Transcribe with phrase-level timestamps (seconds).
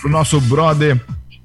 [0.03, 1.01] pro nosso brother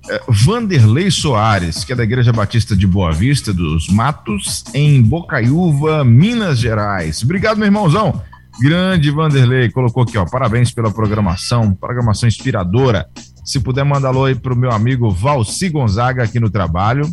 [0.09, 6.03] eh, Vanderlei Soares, que é da Igreja Batista de Boa Vista dos Matos, em Bocaiúva,
[6.03, 7.23] Minas Gerais.
[7.23, 8.21] Obrigado, meu irmãozão.
[8.59, 10.25] Grande Vanderlei, colocou aqui, ó.
[10.25, 13.07] Parabéns pela programação, programação inspiradora.
[13.43, 17.07] Se puder mandar alô aí pro meu amigo Valci Gonzaga aqui no trabalho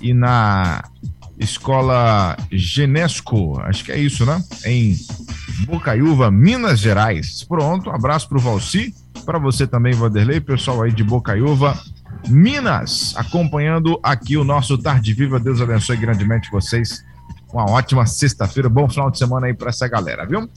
[0.00, 0.84] e na
[1.38, 4.42] Escola Genesco, acho que é isso, né?
[4.64, 4.96] Em
[5.66, 7.42] Bocaiúva, Minas Gerais.
[7.42, 8.94] Pronto, um abraço pro Valci,
[9.26, 11.76] para você também, Vanderlei, pessoal aí de Bocaiúva,
[12.28, 15.40] Minas, acompanhando aqui o nosso Tarde Viva.
[15.40, 17.04] Deus abençoe grandemente vocês
[17.52, 20.48] uma ótima sexta-feira, bom final de semana aí para essa galera, viu?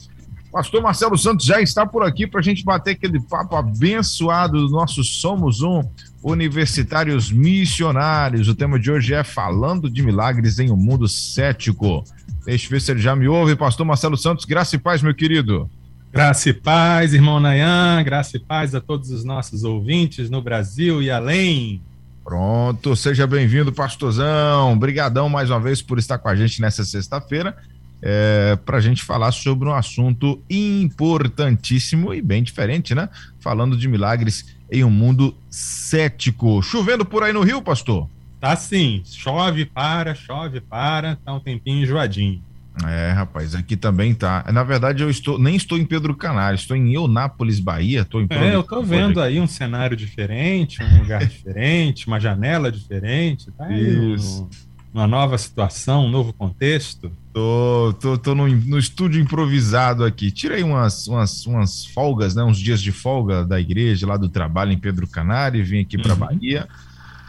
[0.50, 4.72] Pastor Marcelo Santos já está por aqui para a gente bater aquele papo abençoado do
[4.72, 5.82] nosso Somos Um
[6.22, 8.48] Universitários Missionários.
[8.48, 12.02] O tema de hoje é Falando de Milagres em um Mundo Cético.
[12.46, 13.54] Deixa eu ver se ele já me ouve.
[13.54, 15.68] Pastor Marcelo Santos, graça e paz, meu querido.
[16.10, 21.02] Graça e paz, irmão Nayan, graça e paz a todos os nossos ouvintes no Brasil
[21.02, 21.82] e além.
[22.26, 24.72] Pronto, seja bem-vindo, pastorzão.
[24.72, 27.56] Obrigadão mais uma vez por estar com a gente nessa sexta-feira,
[28.02, 33.08] é, para a gente falar sobre um assunto importantíssimo e bem diferente, né?
[33.38, 36.60] Falando de milagres em um mundo cético.
[36.64, 38.10] Chovendo por aí no Rio, pastor?
[38.40, 42.42] Tá sim, chove, para, chove, para, tá um tempinho enjoadinho.
[42.84, 44.44] É, rapaz, aqui também tá.
[44.52, 48.02] Na verdade, eu estou nem estou em Pedro Canário, estou em Eunápolis, Bahia.
[48.02, 52.70] Estou em é, eu estou vendo aí um cenário diferente, um lugar diferente, uma janela
[52.70, 53.50] diferente.
[53.52, 54.46] Tá Isso.
[54.92, 57.10] uma nova situação, um novo contexto.
[57.32, 60.30] Tô, tô, tô no, no estúdio improvisado aqui.
[60.30, 62.44] Tirei umas, umas, umas folgas, né?
[62.44, 65.96] Uns dias de folga da igreja, lá do trabalho em Pedro Canário, e vim aqui
[65.96, 66.18] para uhum.
[66.18, 66.68] Bahia.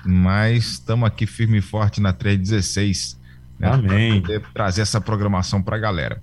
[0.05, 3.26] Mas estamos aqui firme e forte na 316 né,
[3.61, 4.21] Amém.
[4.21, 6.21] Para poder trazer essa programação para a galera.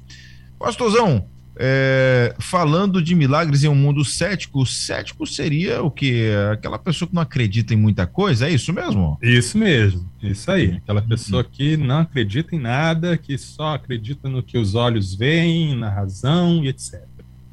[0.58, 6.30] Pastorzão, é, falando de milagres em um mundo cético, o cético seria o que?
[6.52, 9.18] Aquela pessoa que não acredita em muita coisa, é isso mesmo?
[9.22, 10.80] Isso mesmo, isso aí.
[10.82, 15.76] Aquela pessoa que não acredita em nada, que só acredita no que os olhos veem,
[15.76, 17.02] na razão e etc.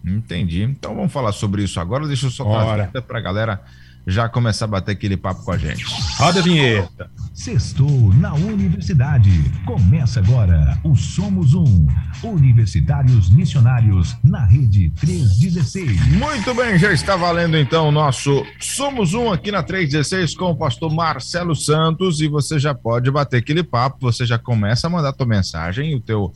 [0.05, 0.63] Entendi.
[0.63, 2.07] Então vamos falar sobre isso agora.
[2.07, 3.61] Deixa eu só trazer para a galera
[4.05, 5.85] já começar a bater aquele papo com a gente.
[6.17, 7.11] Roda a vinheta.
[7.33, 9.31] Sextou na Universidade.
[9.65, 11.87] Começa agora o Somos Um.
[12.23, 16.17] Universitários Missionários na Rede 316.
[16.17, 20.55] Muito bem, já está valendo então o nosso Somos Um aqui na 316 com o
[20.55, 25.13] pastor Marcelo Santos e você já pode bater aquele papo, você já começa a mandar
[25.13, 26.31] tua mensagem, o teu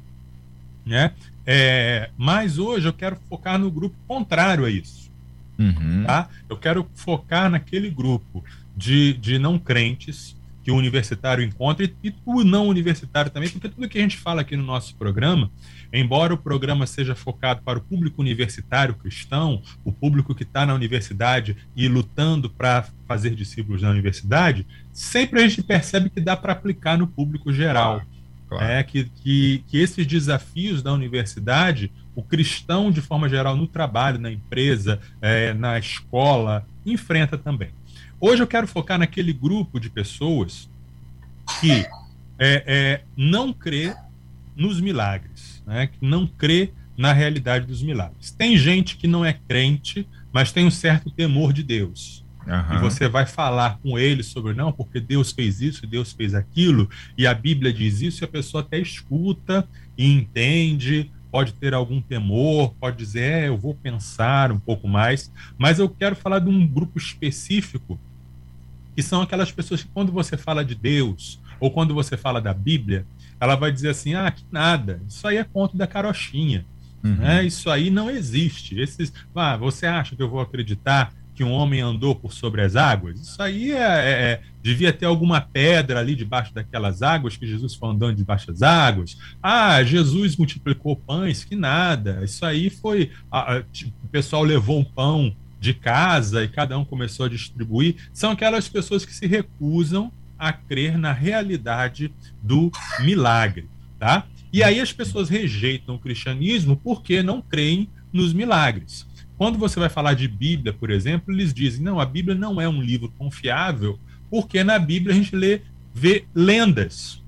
[0.85, 1.13] Né?
[1.47, 5.11] É, mas hoje eu quero focar no grupo contrário a isso.
[5.59, 6.05] Uhum.
[6.07, 6.29] Tá?
[6.49, 8.45] Eu quero focar naquele grupo
[8.77, 13.89] de, de não crentes que o universitário encontra e, o não universitário também, porque tudo
[13.89, 15.51] que a gente fala aqui no nosso programa,
[15.93, 20.75] embora o programa seja focado para o público universitário cristão, o público que está na
[20.75, 26.53] universidade e lutando para fazer discípulos na universidade, sempre a gente percebe que dá para
[26.53, 28.03] aplicar no público geral.
[28.49, 28.65] Claro.
[28.65, 34.19] É, que, que, que esses desafios da universidade, o cristão, de forma geral, no trabalho,
[34.19, 37.71] na empresa, é, na escola, enfrenta também.
[38.21, 40.69] Hoje eu quero focar naquele grupo de pessoas
[41.61, 41.87] que
[42.39, 43.95] é, é, não crê
[44.55, 45.87] nos milagres, né?
[45.87, 48.31] que não crê na realidade dos milagres.
[48.31, 52.23] Tem gente que não é crente, mas tem um certo temor de Deus.
[52.47, 52.77] Uhum.
[52.77, 56.91] E você vai falar com ele sobre, não, porque Deus fez isso, Deus fez aquilo,
[57.17, 59.67] e a Bíblia diz isso, e a pessoa até escuta
[59.97, 65.33] e entende, pode ter algum temor, pode dizer, é, eu vou pensar um pouco mais,
[65.57, 67.99] mas eu quero falar de um grupo específico,
[68.95, 72.55] que são aquelas pessoas que, quando você fala de Deus, ou quando você fala da
[72.55, 73.07] Bíblia,
[73.39, 76.65] ela vai dizer assim: ah, que nada, isso aí é conto da carochinha.
[77.03, 77.17] Uhum.
[77.17, 77.45] Né?
[77.45, 78.79] Isso aí não existe.
[78.79, 82.77] Esses, ah, você acha que eu vou acreditar que um homem andou por sobre as
[82.77, 83.19] águas?
[83.19, 87.75] Isso aí é, é, é, devia ter alguma pedra ali debaixo daquelas águas que Jesus
[87.75, 89.17] foi andando debaixo das águas.
[89.43, 92.21] Ah, Jesus multiplicou pães, que nada.
[92.23, 93.11] Isso aí foi.
[93.73, 97.97] tipo, o pessoal levou um pão de casa e cada um começou a distribuir.
[98.13, 102.11] São aquelas pessoas que se recusam a crer na realidade
[102.43, 103.69] do milagre,
[103.99, 104.27] tá?
[104.51, 109.07] E aí as pessoas rejeitam o cristianismo porque não creem nos milagres.
[109.37, 112.69] Quando você vai falar de Bíblia, por exemplo, eles dizem: não, a Bíblia não é
[112.69, 113.99] um livro confiável,
[114.31, 115.61] porque na Bíblia a gente lê,
[115.95, 117.23] vê lendas.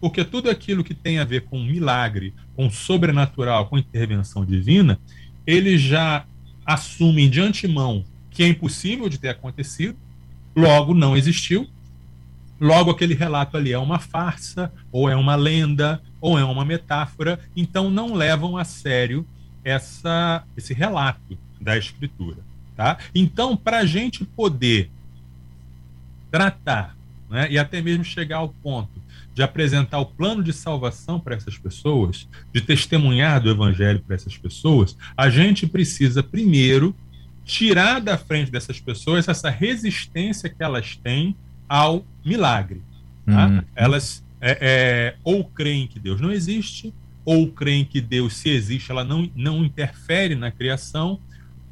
[0.00, 4.98] Porque tudo aquilo que tem a ver com milagre, com sobrenatural, com intervenção divina,
[5.46, 6.26] eles já
[6.64, 9.96] assumem de antemão que é impossível de ter acontecido,
[10.56, 11.68] logo não existiu,
[12.62, 17.40] Logo, aquele relato ali é uma farsa, ou é uma lenda, ou é uma metáfora,
[17.56, 19.26] então não levam a sério
[19.64, 22.38] essa, esse relato da escritura.
[22.76, 22.98] Tá?
[23.12, 24.92] Então, para a gente poder
[26.30, 26.96] tratar
[27.28, 29.01] né, e até mesmo chegar ao ponto
[29.34, 34.36] de apresentar o plano de salvação para essas pessoas, de testemunhar do evangelho para essas
[34.36, 36.94] pessoas, a gente precisa primeiro
[37.44, 41.34] tirar da frente dessas pessoas essa resistência que elas têm
[41.68, 42.82] ao milagre.
[43.26, 43.46] Tá?
[43.46, 43.62] Uhum.
[43.74, 46.92] Elas é, é, ou creem que Deus não existe,
[47.24, 51.20] ou creem que Deus, se existe, ela não, não interfere na criação,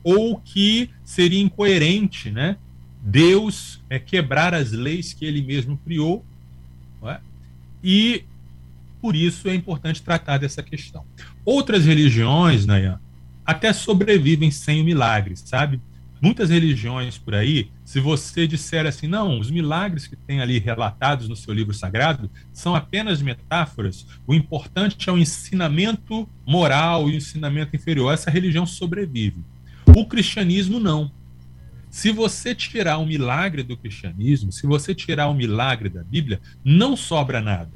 [0.03, 2.57] ou que seria incoerente, né?
[3.03, 6.25] Deus é, quebrar as leis que ele mesmo criou?
[7.83, 8.25] E
[9.01, 11.05] por isso é importante tratar dessa questão.
[11.45, 13.01] Outras religiões, Nayan,
[13.45, 15.81] até sobrevivem sem o milagre, sabe?
[16.23, 21.29] Muitas religiões por aí, se você disser assim, não, os milagres que tem ali relatados
[21.29, 27.17] no seu livro sagrado são apenas metáforas, o importante é o ensinamento moral e o
[27.17, 28.13] ensinamento inferior.
[28.13, 29.43] Essa religião sobrevive.
[29.97, 31.11] O cristianismo não.
[31.91, 36.97] Se você tirar o milagre do cristianismo, se você tirar o milagre da Bíblia, não
[36.97, 37.71] sobra nada.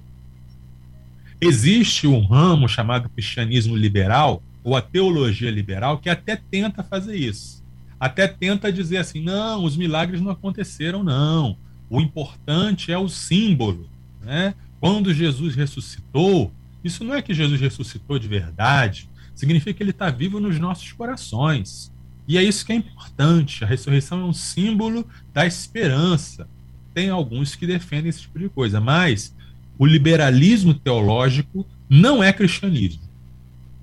[1.40, 7.64] Existe um ramo chamado cristianismo liberal, ou a teologia liberal, que até tenta fazer isso
[8.04, 11.56] até tenta dizer assim: não, os milagres não aconteceram, não.
[11.88, 13.88] O importante é o símbolo.
[14.20, 14.54] Né?
[14.78, 16.52] Quando Jesus ressuscitou,
[16.84, 20.92] isso não é que Jesus ressuscitou de verdade, significa que ele está vivo nos nossos
[20.92, 21.90] corações.
[22.26, 23.64] E é isso que é importante.
[23.64, 26.48] A ressurreição é um símbolo da esperança.
[26.94, 29.34] Tem alguns que defendem esse tipo de coisa, mas
[29.78, 33.02] o liberalismo teológico não é cristianismo,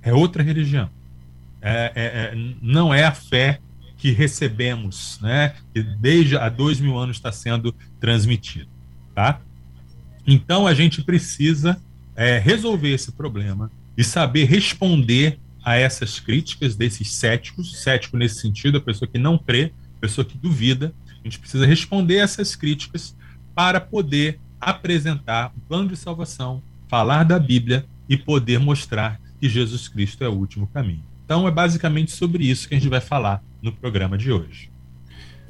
[0.02, 0.90] é outra religião.
[1.62, 3.60] É, é, é, não é a fé
[3.98, 8.68] que recebemos, né, que desde há dois mil anos está sendo transmitido.
[9.14, 9.40] Tá?
[10.26, 11.80] Então a gente precisa
[12.16, 18.78] é, resolver esse problema e saber responder a essas críticas desses céticos, cético nesse sentido,
[18.78, 20.94] a pessoa que não crê, a pessoa que duvida.
[21.20, 23.16] A gente precisa responder essas críticas
[23.54, 29.88] para poder apresentar o plano de salvação, falar da Bíblia e poder mostrar que Jesus
[29.88, 31.04] Cristo é o último caminho.
[31.26, 34.70] Então é basicamente sobre isso que a gente vai falar no programa de hoje.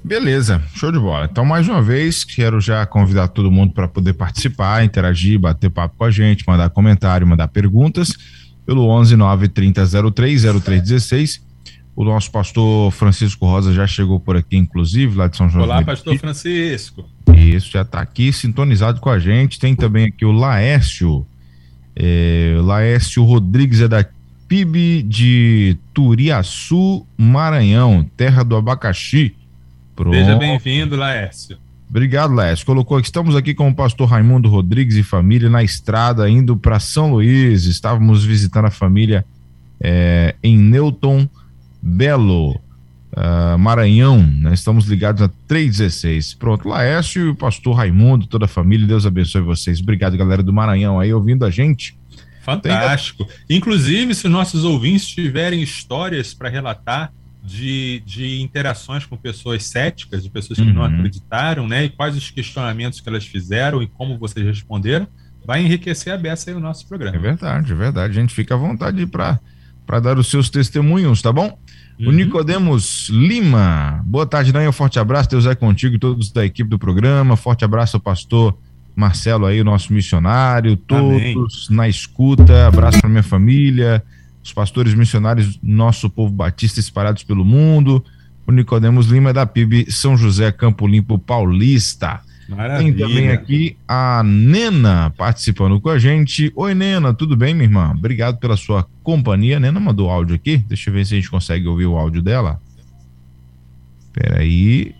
[0.03, 1.27] Beleza, show de bola.
[1.31, 5.95] Então, mais uma vez, quero já convidar todo mundo para poder participar, interagir, bater papo
[5.95, 8.15] com a gente, mandar comentário, mandar perguntas
[8.71, 11.41] pelo 11 930 03 0316.
[11.93, 15.65] O nosso pastor Francisco Rosa já chegou por aqui, inclusive, lá de São João.
[15.65, 17.03] Olá, pastor Francisco.
[17.35, 19.59] Isso, já está aqui sintonizado com a gente.
[19.59, 21.27] Tem também aqui o Laércio.
[21.93, 24.13] É, Laércio Rodrigues é daqui
[24.47, 29.35] PIB de Turiaçu, Maranhão, terra do abacaxi.
[29.95, 30.15] Pronto.
[30.15, 31.57] Seja bem-vindo, Laércio.
[31.91, 32.65] Obrigado, Laércio.
[32.65, 36.79] Colocou aqui, estamos aqui com o pastor Raimundo Rodrigues e família na estrada indo para
[36.79, 37.65] São Luís.
[37.65, 39.25] Estávamos visitando a família
[39.77, 41.27] é, em Newton
[41.81, 44.25] Belo, uh, Maranhão.
[44.25, 44.53] Né?
[44.53, 46.35] Estamos ligados a 316.
[46.35, 49.81] Pronto, Laércio e o pastor Raimundo, toda a família, Deus abençoe vocês.
[49.81, 51.99] Obrigado, galera do Maranhão aí ouvindo a gente.
[52.41, 53.27] Fantástico.
[53.49, 57.11] Inclusive, se nossos ouvintes tiverem histórias para relatar
[57.43, 60.73] de, de interações com pessoas céticas, de pessoas que uhum.
[60.73, 61.85] não acreditaram, né?
[61.85, 65.07] E quais os questionamentos que elas fizeram e como vocês responderam,
[65.45, 67.15] vai enriquecer a beça aí o nosso programa.
[67.15, 68.17] É verdade, é verdade.
[68.17, 71.57] A gente fica à vontade para dar os seus testemunhos, tá bom?
[71.99, 72.09] Uhum.
[72.09, 74.01] O Nicodemos Lima.
[74.05, 74.71] Boa tarde, Nanha.
[74.71, 75.29] Forte abraço.
[75.29, 77.35] Deus é contigo e todos da equipe do programa.
[77.35, 78.55] Forte abraço ao pastor
[78.95, 80.77] Marcelo aí, o nosso missionário.
[80.77, 81.35] Todos Amém.
[81.71, 82.67] na escuta.
[82.67, 84.03] Abraço para minha família.
[84.43, 88.03] Os pastores missionários, nosso povo batista espalhados pelo mundo.
[88.47, 92.21] O Nicodemos Lima é da PIB São José Campo Limpo Paulista.
[92.49, 92.93] Maravilha.
[92.93, 96.51] Tem também aqui a Nena participando com a gente.
[96.55, 97.93] Oi, Nena, tudo bem, minha irmã?
[97.95, 99.57] Obrigado pela sua companhia.
[99.57, 100.57] A Nena mandou áudio aqui.
[100.57, 102.59] Deixa eu ver se a gente consegue ouvir o áudio dela.
[104.11, 104.93] Peraí.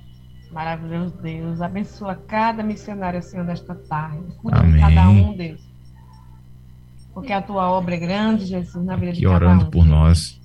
[0.51, 1.61] Maravilhoso Deus.
[1.61, 4.23] Abençoa cada missionário, Senhor, nesta tarde.
[4.37, 5.70] Cuida de cada um, Deus.
[7.13, 10.41] Porque a tua obra é grande, Jesus, na vida de cada orando por nós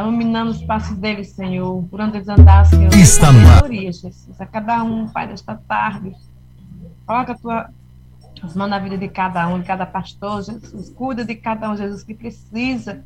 [0.00, 2.92] iluminando os passos deles, Senhor, por onde eles andar, Senhor.
[2.94, 3.70] Está no ar.
[3.70, 6.12] Jesus, a cada um, Pai, desta tarde.
[7.06, 7.70] Coloca a tua
[8.42, 10.90] as mãos na vida de cada um, de cada pastor, Jesus.
[10.90, 13.02] Cuida de cada um, Jesus, que precisa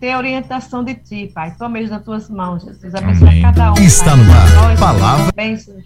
[0.00, 1.54] ter orientação de Ti, Pai.
[1.56, 2.94] Toma eles nas Tuas mãos, Jesus.
[2.94, 3.42] Abençoa Amém.
[3.42, 3.76] cada um.
[3.76, 4.16] Está pai.
[4.16, 4.54] no ar.
[4.54, 5.32] Nós, Palavra.
[5.34, 5.76] Bênção.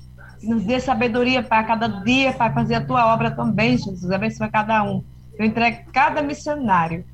[0.42, 4.10] Nos dê sabedoria, Pai, a cada dia, Pai, fazer a Tua obra também, Jesus.
[4.10, 5.04] Abençoa cada um.
[5.42, 7.04] Eu entrego cada missionário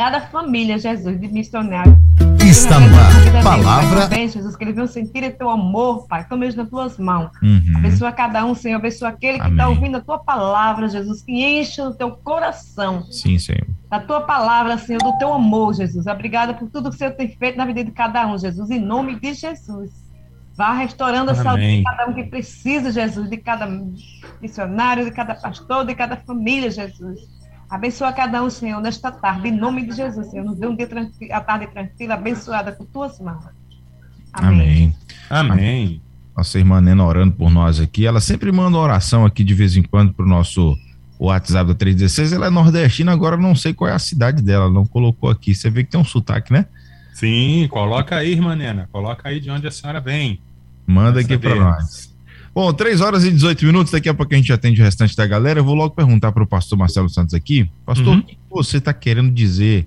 [0.00, 1.94] cada família, Jesus, de missionário.
[2.42, 3.42] Está no ar.
[3.42, 4.06] Palavra.
[4.06, 6.26] Bem, Jesus, que eles venham sentir o teu amor, Pai.
[6.26, 7.30] Toma eles nas tuas mãos.
[7.42, 7.76] Uhum.
[7.76, 8.76] Abençoa cada um, Senhor.
[8.76, 13.04] Abençoa aquele que está ouvindo a tua palavra, Jesus, que enche o teu coração.
[13.10, 13.66] Sim, Senhor.
[13.90, 16.06] Da tua palavra, Senhor, do teu amor, Jesus.
[16.06, 18.70] Obrigada por tudo que o Senhor tem feito na vida de cada um, Jesus.
[18.70, 19.90] Em nome de Jesus.
[20.56, 21.40] Vá restaurando Amém.
[21.40, 23.68] a saúde de cada um que precisa, Jesus, de cada
[24.40, 27.39] missionário, de cada pastor, de cada família, Jesus.
[27.70, 30.44] Abençoa cada um, Senhor, nesta tarde, em nome de Jesus, Senhor.
[30.44, 33.44] Nos dê um dia tranquilo, a tarde tranquila, abençoada com tuas mãos.
[34.32, 34.94] Amém.
[35.30, 35.52] Amém.
[35.52, 36.02] Amém.
[36.36, 38.06] Nossa irmã Nena orando por nós aqui.
[38.06, 40.76] Ela sempre manda oração aqui de vez em quando para o nosso
[41.18, 42.32] WhatsApp da 316.
[42.32, 45.54] Ela é nordestina, agora não sei qual é a cidade dela, não colocou aqui.
[45.54, 46.66] Você vê que tem um sotaque, né?
[47.12, 48.88] Sim, coloca aí, irmã Nena.
[48.90, 50.40] Coloca aí de onde a senhora vem.
[50.86, 52.09] Manda aqui para nós.
[52.52, 55.26] Bom, 3 horas e 18 minutos, daqui a pouco a gente atende o restante da
[55.26, 55.60] galera.
[55.60, 57.70] Eu vou logo perguntar para o pastor Marcelo Santos aqui.
[57.86, 58.18] Pastor, uhum.
[58.18, 59.86] o que você está querendo dizer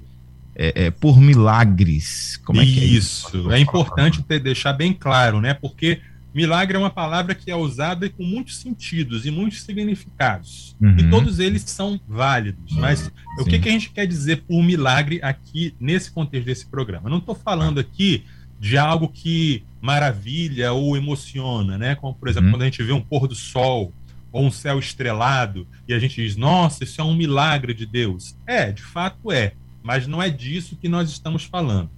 [0.55, 2.37] é, é, por milagres?
[2.45, 3.37] Como é isso, que é isso?
[3.37, 5.53] Isso, é importante ter, deixar bem claro, né?
[5.53, 5.99] Porque
[6.33, 10.73] milagre é uma palavra que é usada com muitos sentidos e muitos significados.
[10.81, 10.95] Uhum.
[10.97, 12.77] E todos eles são válidos.
[12.77, 13.11] Mas Sim.
[13.39, 17.07] o que, que a gente quer dizer por milagre aqui nesse contexto desse programa?
[17.07, 18.23] Eu não estou falando aqui
[18.63, 21.95] de algo que maravilha ou emociona, né?
[21.95, 22.53] Como, por exemplo, uhum.
[22.53, 23.91] quando a gente vê um pôr do sol
[24.31, 28.37] ou um céu estrelado e a gente diz, nossa, isso é um milagre de Deus.
[28.47, 29.51] É, de fato é,
[29.83, 31.89] mas não é disso que nós estamos falando.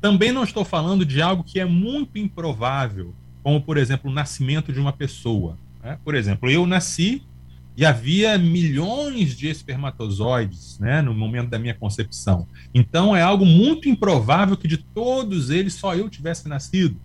[0.00, 4.72] Também não estou falando de algo que é muito improvável, como, por exemplo, o nascimento
[4.72, 5.58] de uma pessoa.
[5.82, 5.98] Né?
[6.04, 7.24] Por exemplo, eu nasci
[7.76, 12.46] e havia milhões de espermatozoides né, no momento da minha concepção.
[12.72, 16.96] Então é algo muito improvável que de todos eles só eu tivesse nascido.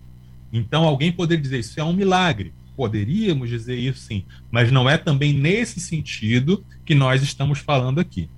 [0.53, 2.53] Então alguém poderia dizer isso é um milagre.
[2.75, 8.29] Poderíamos dizer isso sim, mas não é também nesse sentido que nós estamos falando aqui.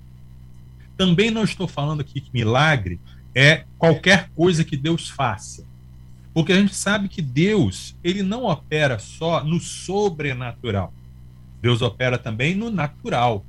[0.96, 2.98] Também não estou falando aqui que milagre
[3.34, 5.64] é qualquer coisa que Deus faça.
[6.34, 10.92] Porque a gente sabe que Deus, ele não opera só no sobrenatural
[11.62, 13.46] Deus opera também no natural.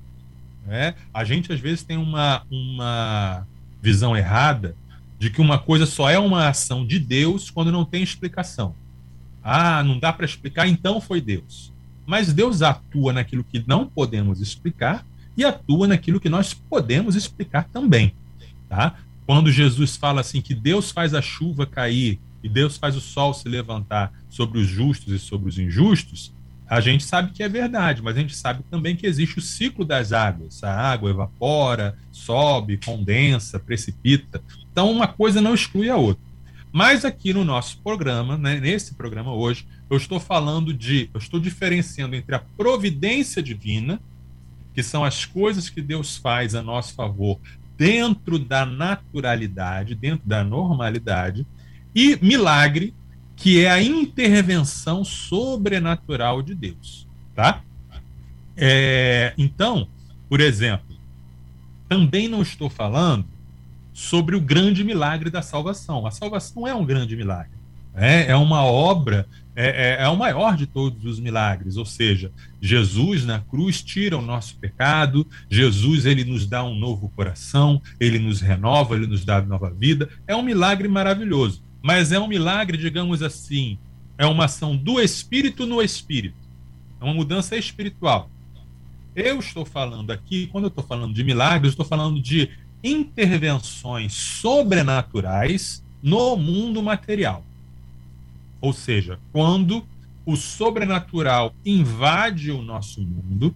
[0.65, 0.93] Né?
[1.13, 3.45] A gente, às vezes, tem uma, uma
[3.81, 4.75] visão errada
[5.17, 8.75] de que uma coisa só é uma ação de Deus quando não tem explicação.
[9.43, 11.73] Ah, não dá para explicar, então foi Deus.
[12.05, 15.05] Mas Deus atua naquilo que não podemos explicar
[15.35, 18.13] e atua naquilo que nós podemos explicar também.
[18.69, 18.95] Tá?
[19.25, 23.33] Quando Jesus fala assim que Deus faz a chuva cair e Deus faz o sol
[23.33, 26.33] se levantar sobre os justos e sobre os injustos,
[26.67, 29.85] a gente sabe que é verdade, mas a gente sabe também que existe o ciclo
[29.85, 30.63] das águas.
[30.63, 34.41] A água evapora, sobe, condensa, precipita.
[34.71, 36.23] Então, uma coisa não exclui a outra.
[36.71, 41.39] Mas aqui no nosso programa, né, nesse programa hoje, eu estou falando de, eu estou
[41.39, 44.01] diferenciando entre a providência divina,
[44.73, 47.39] que são as coisas que Deus faz a nosso favor
[47.77, 51.45] dentro da naturalidade, dentro da normalidade,
[51.93, 52.93] e milagre,
[53.35, 57.61] que é a intervenção sobrenatural de Deus, tá?
[58.55, 59.87] É, então,
[60.29, 60.95] por exemplo,
[61.87, 63.25] também não estou falando
[63.93, 66.05] sobre o grande milagre da salvação.
[66.07, 67.51] A salvação é um grande milagre.
[67.95, 71.77] É, é uma obra, é, é, é, o maior de todos os milagres.
[71.77, 77.09] Ou seja, Jesus na cruz tira o nosso pecado, Jesus ele nos dá um novo
[77.15, 80.09] coração, ele nos renova, ele nos dá nova vida.
[80.27, 83.77] É um milagre maravilhoso mas é um milagre, digamos assim,
[84.17, 86.37] é uma ação do espírito no espírito.
[87.01, 88.29] É uma mudança espiritual.
[89.13, 92.49] Eu estou falando aqui, quando eu estou falando de milagres, estou falando de
[92.81, 97.45] intervenções sobrenaturais no mundo material.
[98.61, 99.85] Ou seja, quando
[100.25, 103.53] o sobrenatural invade o nosso mundo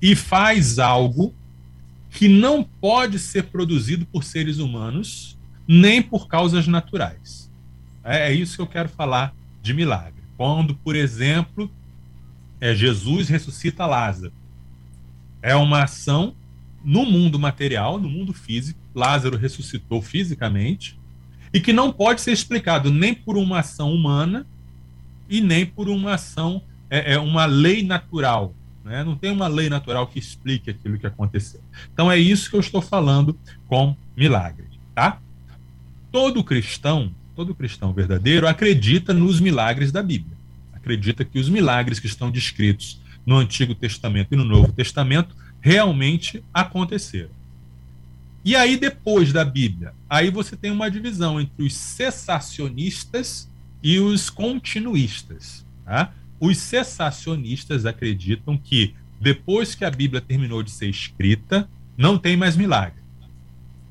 [0.00, 1.34] e faz algo
[2.08, 5.36] que não pode ser produzido por seres humanos
[5.68, 7.45] nem por causas naturais.
[8.06, 10.22] É, é isso que eu quero falar de milagre.
[10.36, 11.70] Quando, por exemplo,
[12.60, 14.32] é, Jesus ressuscita Lázaro.
[15.42, 16.34] É uma ação
[16.84, 18.78] no mundo material, no mundo físico.
[18.94, 20.98] Lázaro ressuscitou fisicamente
[21.52, 24.46] e que não pode ser explicado nem por uma ação humana
[25.28, 28.54] e nem por uma ação, é, é uma lei natural.
[28.84, 29.02] Né?
[29.02, 31.60] Não tem uma lei natural que explique aquilo que aconteceu.
[31.92, 34.66] Então é isso que eu estou falando com milagre.
[34.94, 35.20] Tá?
[36.12, 40.34] Todo cristão, todo cristão verdadeiro acredita nos milagres da Bíblia.
[40.72, 46.42] Acredita que os milagres que estão descritos no Antigo Testamento e no Novo Testamento realmente
[46.52, 47.36] aconteceram.
[48.42, 53.50] E aí, depois da Bíblia, aí você tem uma divisão entre os cessacionistas
[53.82, 55.66] e os continuistas.
[55.84, 56.14] Tá?
[56.40, 62.56] Os cessacionistas acreditam que depois que a Bíblia terminou de ser escrita, não tem mais
[62.56, 63.02] milagre.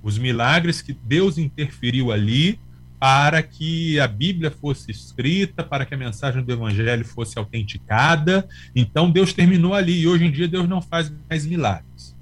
[0.02, 2.60] Os milagres que Deus interferiu ali
[3.06, 8.50] para que a Bíblia fosse escrita, para que a mensagem do Evangelho fosse autenticada.
[8.76, 12.16] Então Deus terminou ali e hoje em dia Deus não faz mais milagres.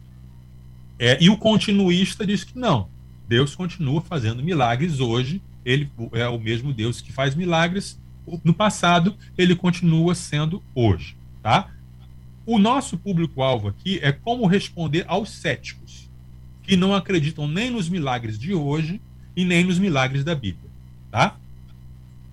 [0.99, 2.89] É, e o continuista diz que não,
[3.29, 7.97] Deus continua fazendo milagres hoje ele é o mesmo Deus que faz milagres
[8.43, 11.71] no passado, ele continua sendo hoje, tá?
[12.45, 16.09] O nosso público-alvo aqui é como responder aos céticos,
[16.61, 18.99] que não acreditam nem nos milagres de hoje
[19.33, 20.69] e nem nos milagres da Bíblia,
[21.13, 21.37] tá?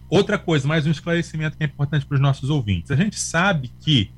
[0.09, 2.91] Outra coisa, mais um esclarecimento que é importante para os nossos ouvintes.
[2.91, 4.11] A gente sabe que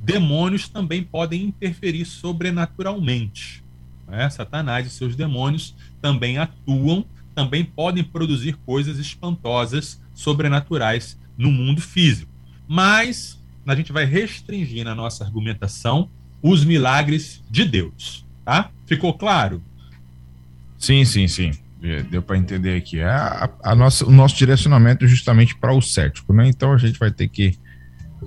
[0.00, 3.64] demônios também podem interferir sobrenaturalmente.
[4.06, 4.30] Né?
[4.30, 12.30] Satanás e seus demônios também atuam também podem produzir coisas espantosas, sobrenaturais no mundo físico.
[12.66, 16.08] Mas a gente vai restringir na nossa argumentação
[16.42, 18.70] os milagres de Deus, tá?
[18.86, 19.62] Ficou claro?
[20.78, 21.52] Sim, sim, sim.
[22.10, 22.98] Deu para entender aqui.
[22.98, 26.48] É a, a, nossa, o nosso direcionamento é justamente para o cético, né?
[26.48, 27.56] Então a gente vai ter que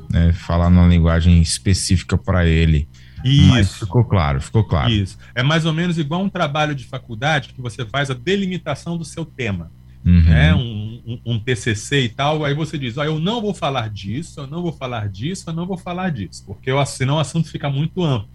[0.09, 2.87] né, falar numa linguagem específica para ele.
[3.23, 3.47] Isso.
[3.49, 4.89] Mas ficou claro, ficou claro.
[4.89, 5.17] Isso.
[5.35, 9.05] É mais ou menos igual um trabalho de faculdade que você faz a delimitação do
[9.05, 9.71] seu tema.
[10.03, 10.23] Uhum.
[10.23, 10.55] Né?
[10.55, 14.39] Um, um, um, TCC e tal, aí você diz, ó, eu não vou falar disso,
[14.39, 17.49] eu não vou falar disso, eu não vou falar disso, porque eu, senão o assunto
[17.49, 18.29] fica muito amplo.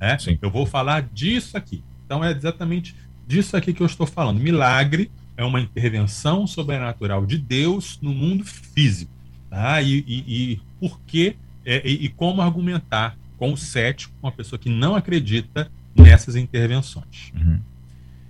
[0.00, 0.16] Né?
[0.18, 0.38] Sim.
[0.40, 1.84] Eu vou falar disso aqui.
[2.06, 2.96] Então é exatamente
[3.30, 4.40] disso aqui que eu estou falando.
[4.40, 9.12] Milagre é uma intervenção sobrenatural de Deus no mundo físico.
[9.48, 9.80] Tá?
[9.80, 14.32] E, e, e por que é, e, e como argumentar com o cético, com a
[14.32, 17.32] pessoa que não acredita nessas intervenções.
[17.34, 17.60] Uhum.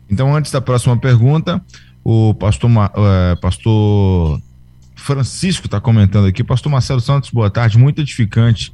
[0.09, 1.65] Então, antes da próxima pergunta,
[2.05, 4.41] o pastor, uh, pastor
[4.95, 6.45] Francisco está comentando aqui.
[6.45, 7.79] Pastor Marcelo Santos, boa tarde.
[7.79, 8.73] Muito edificante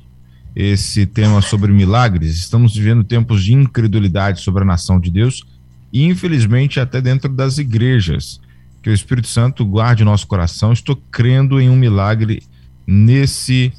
[0.55, 2.37] esse tema sobre milagres.
[2.37, 5.45] Estamos vivendo tempos de incredulidade sobre a nação de Deus
[5.93, 8.41] e, infelizmente, até dentro das igrejas.
[8.83, 10.73] Que o Espírito Santo guarde nosso coração.
[10.73, 12.43] Estou crendo em um milagre
[12.87, 13.73] nesse.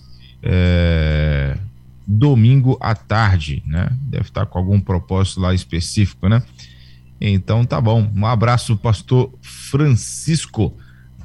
[0.43, 1.57] É,
[2.07, 3.89] domingo à tarde, né?
[4.03, 6.41] Deve estar com algum propósito lá específico, né?
[7.19, 8.09] Então tá bom.
[8.15, 10.73] Um abraço, pastor Francisco.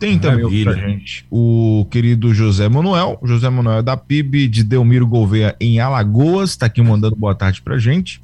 [0.01, 5.07] Tem também pra gente o querido José Manuel, José Manuel é da PIB de Delmiro
[5.07, 8.21] Gouveia em Alagoas, está aqui mandando boa tarde pra gente.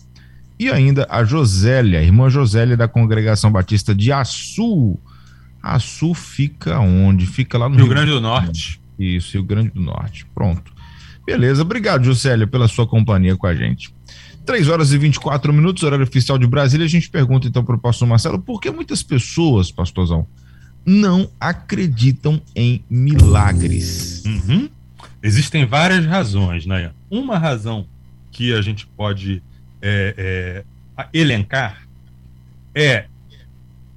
[0.59, 4.99] E ainda a Josélia, irmã Josélia da Congregação Batista de Açu.
[5.63, 7.27] Açu fica onde?
[7.27, 8.81] Fica lá no Rio, Rio Grande do Norte.
[8.99, 10.27] Isso, Rio Grande do Norte.
[10.35, 10.73] Pronto.
[11.25, 13.95] Beleza, obrigado, Juscelio, pela sua companhia com a gente.
[14.47, 16.87] 3 horas e 24 minutos, horário oficial de Brasília.
[16.87, 20.27] A gente pergunta então para o pastor Marcelo por que muitas pessoas, pastorzão,
[20.87, 24.25] não acreditam em milagres.
[24.25, 24.71] Uhum.
[25.23, 26.93] Existem várias razões, né?
[27.11, 27.87] Uma razão
[28.31, 29.43] que a gente pode
[29.81, 30.65] é,
[30.97, 31.87] é, elencar
[32.75, 33.07] é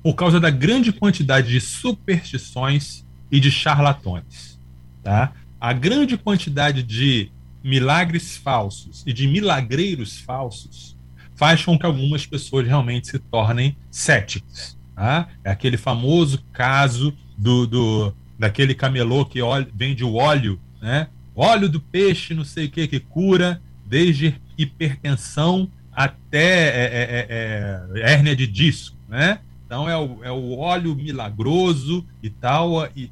[0.03, 4.59] por causa da grande quantidade de superstições e de charlatões,
[5.03, 5.31] tá?
[5.59, 7.31] a grande quantidade de
[7.63, 10.97] milagres falsos e de milagreiros falsos
[11.35, 14.77] faz com que algumas pessoas realmente se tornem céticos.
[14.95, 15.27] Tá?
[15.43, 21.07] É aquele famoso caso do, do daquele camelô que óleo, vende o óleo, né?
[21.35, 27.99] óleo do peixe, não sei o que, que cura desde hipertensão até é, é, é,
[27.99, 29.39] é hérnia de disco, né?
[29.65, 33.09] Então é o, é o óleo milagroso e tal, e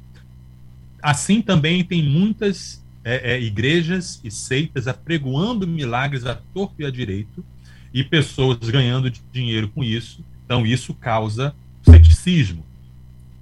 [1.02, 6.90] Assim também tem muitas é, é, igrejas e seitas apregoando milagres a torto e a
[6.90, 7.44] direito
[7.92, 10.24] e pessoas ganhando dinheiro com isso.
[10.44, 12.64] Então, isso causa ceticismo.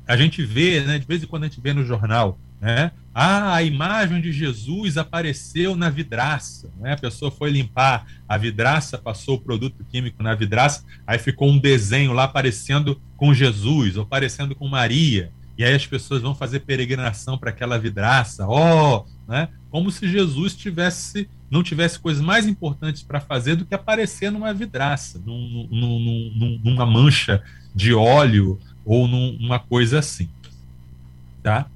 [0.06, 2.90] A gente vê, né, de vez em quando a gente vê no jornal, né?
[3.14, 6.70] Ah, a imagem de Jesus apareceu na vidraça.
[6.78, 6.92] Né?
[6.92, 11.58] A pessoa foi limpar a vidraça, passou o produto químico na vidraça, aí ficou um
[11.58, 15.32] desenho lá aparecendo com Jesus, ou parecendo com Maria.
[15.56, 18.46] E aí as pessoas vão fazer peregrinação para aquela vidraça.
[18.46, 19.48] Oh, né?
[19.70, 24.52] Como se Jesus tivesse não tivesse coisas mais importantes para fazer do que aparecer numa
[24.52, 25.98] vidraça, num, num,
[26.36, 27.42] num, numa mancha
[27.74, 30.28] de óleo ou numa coisa assim.
[31.42, 31.66] Tá?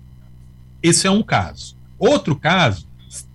[0.83, 1.77] Esse é um caso.
[1.99, 2.89] Outro caso,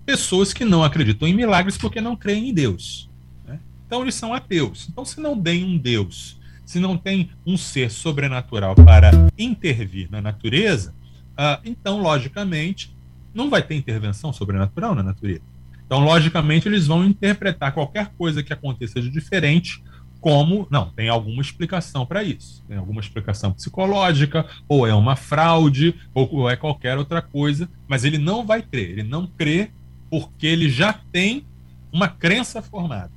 [0.04, 3.08] pessoas que não acreditam em milagres porque não creem em Deus.
[3.46, 3.58] Né?
[3.86, 4.86] Então eles são ateus.
[4.90, 10.20] Então, se não tem um Deus, se não tem um ser sobrenatural para intervir na
[10.20, 10.94] natureza,
[11.32, 12.94] uh, então, logicamente,
[13.32, 15.42] não vai ter intervenção sobrenatural na natureza.
[15.86, 19.82] Então, logicamente, eles vão interpretar qualquer coisa que aconteça de diferente
[20.20, 22.62] como não tem alguma explicação para isso.
[22.66, 28.18] Tem alguma explicação psicológica ou é uma fraude ou é qualquer outra coisa mas ele
[28.18, 28.90] não vai crer.
[28.90, 29.70] Ele não crê
[30.10, 31.44] porque ele já tem
[31.92, 33.10] uma crença formada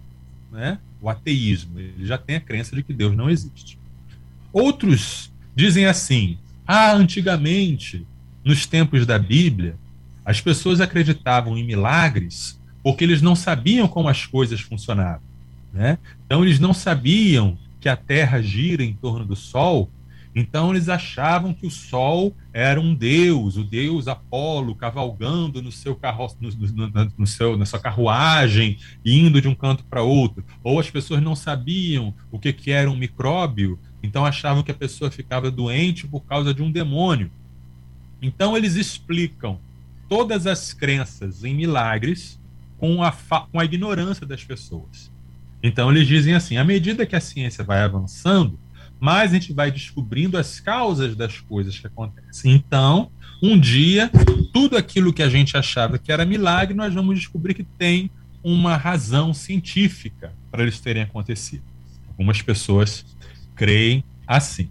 [0.52, 0.80] né?
[1.02, 3.80] O ateísmo ele já tem a crença de que Deus não existe.
[4.52, 6.38] Outros dizem assim
[6.68, 8.06] ah antigamente
[8.44, 9.76] nos tempos da Bíblia
[10.24, 15.31] as pessoas acreditavam em milagres porque eles não sabiam como as coisas funcionavam
[15.74, 15.98] né?
[16.26, 19.90] Então eles não sabiam que a Terra gira em torno do Sol,
[20.34, 25.94] então eles achavam que o Sol era um deus, o deus Apolo cavalgando no seu
[25.94, 30.44] carro, no, no, no seu, na sua carruagem, indo de um canto para outro.
[30.64, 34.76] Ou as pessoas não sabiam o que, que era um micróbio, então achavam que a
[34.76, 37.30] pessoa ficava doente por causa de um demônio.
[38.22, 39.60] Então eles explicam
[40.08, 42.40] todas as crenças em milagres
[42.78, 45.12] com a, com a ignorância das pessoas.
[45.64, 48.60] Então eles dizem assim: à medida que a ciência vai avançando,
[49.00, 52.54] mais a gente vai descobrindo as causas das coisas que acontecem.
[52.54, 54.12] Então, um dia,
[54.54, 58.12] tudo aquilo que a gente achava que era milagre, nós vamos descobrir que tem
[58.44, 61.64] uma razão científica para eles terem acontecido.
[62.10, 63.06] Algumas pessoas
[63.56, 64.70] creem assim.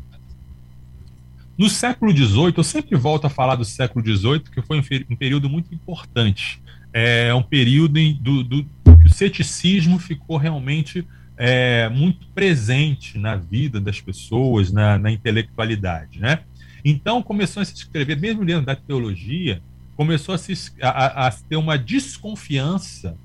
[1.58, 5.50] No século XVIII, eu sempre volto a falar do século XVIII, que foi um, período
[5.50, 6.60] muito importante.
[6.92, 8.70] É um período do, do, que
[9.10, 16.40] o ceticismo ficou realmente é, muito presente na vida das pessoas, na, na intelectualidade, né?
[16.84, 19.60] Então começou a se escrever, mesmo dentro da teologia,
[19.96, 23.16] começou a, se, a, a ter uma desconfiança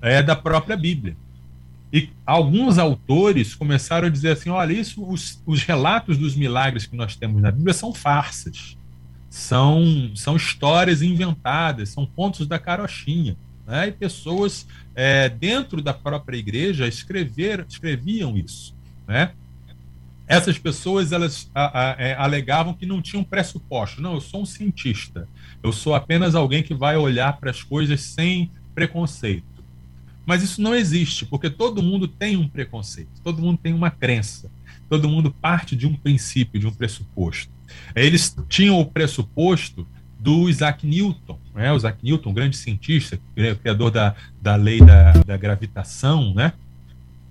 [0.00, 1.16] é, da própria Bíblia.
[1.92, 6.96] E alguns autores começaram a dizer assim: olha, isso, os, os relatos dos milagres que
[6.96, 8.76] nós temos na Bíblia são farsas,
[9.28, 13.36] são, são histórias inventadas, são contos da carochinha.
[13.66, 13.88] Né?
[13.88, 18.74] E pessoas é, dentro da própria igreja escrever, escreviam isso.
[19.06, 19.32] Né?
[20.26, 24.00] Essas pessoas elas a, a, é, alegavam que não tinham pressuposto.
[24.00, 25.28] Não, eu sou um cientista.
[25.62, 29.56] Eu sou apenas alguém que vai olhar para as coisas sem preconceito.
[30.26, 34.50] Mas isso não existe, porque todo mundo tem um preconceito, todo mundo tem uma crença,
[34.88, 37.52] todo mundo parte de um princípio, de um pressuposto.
[37.94, 39.86] Eles tinham o pressuposto
[40.18, 41.38] do Isaac Newton.
[41.56, 41.72] Né?
[41.72, 43.18] O Isaac Newton, grande cientista,
[43.62, 46.34] criador da, da lei da, da gravitação.
[46.34, 46.52] Né?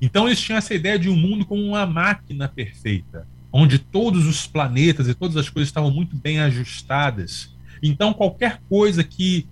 [0.01, 4.47] Então, eles tinham essa ideia de um mundo como uma máquina perfeita, onde todos os
[4.47, 7.53] planetas e todas as coisas estavam muito bem ajustadas.
[7.81, 9.47] Então, qualquer coisa que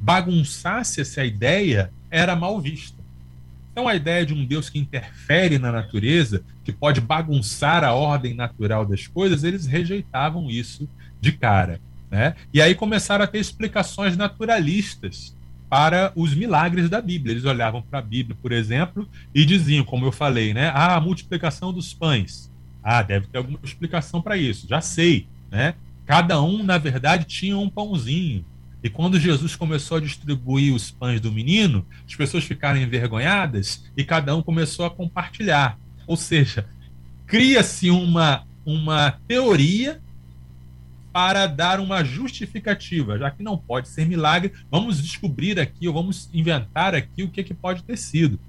[0.00, 3.02] bagunçasse essa ideia era mal vista.
[3.72, 8.34] Então, a ideia de um Deus que interfere na natureza, que pode bagunçar a ordem
[8.34, 10.88] natural das coisas, eles rejeitavam isso
[11.20, 11.80] de cara.
[12.12, 12.34] Né?
[12.52, 15.34] E aí começaram a ter explicações naturalistas
[15.66, 17.32] para os milagres da Bíblia.
[17.32, 20.70] Eles olhavam para a Bíblia, por exemplo, e diziam, como eu falei, né?
[20.74, 22.52] Ah, a multiplicação dos pães.
[22.84, 24.68] Ah, deve ter alguma explicação para isso.
[24.68, 25.74] Já sei, né?
[26.04, 28.44] Cada um, na verdade, tinha um pãozinho.
[28.82, 34.04] E quando Jesus começou a distribuir os pães do menino, as pessoas ficaram envergonhadas e
[34.04, 35.78] cada um começou a compartilhar.
[36.06, 36.66] Ou seja,
[37.26, 39.98] cria-se uma, uma teoria
[41.12, 46.30] para dar uma justificativa, já que não pode ser milagre, vamos descobrir aqui, ou vamos
[46.32, 48.40] inventar aqui o que, que pode ter sido.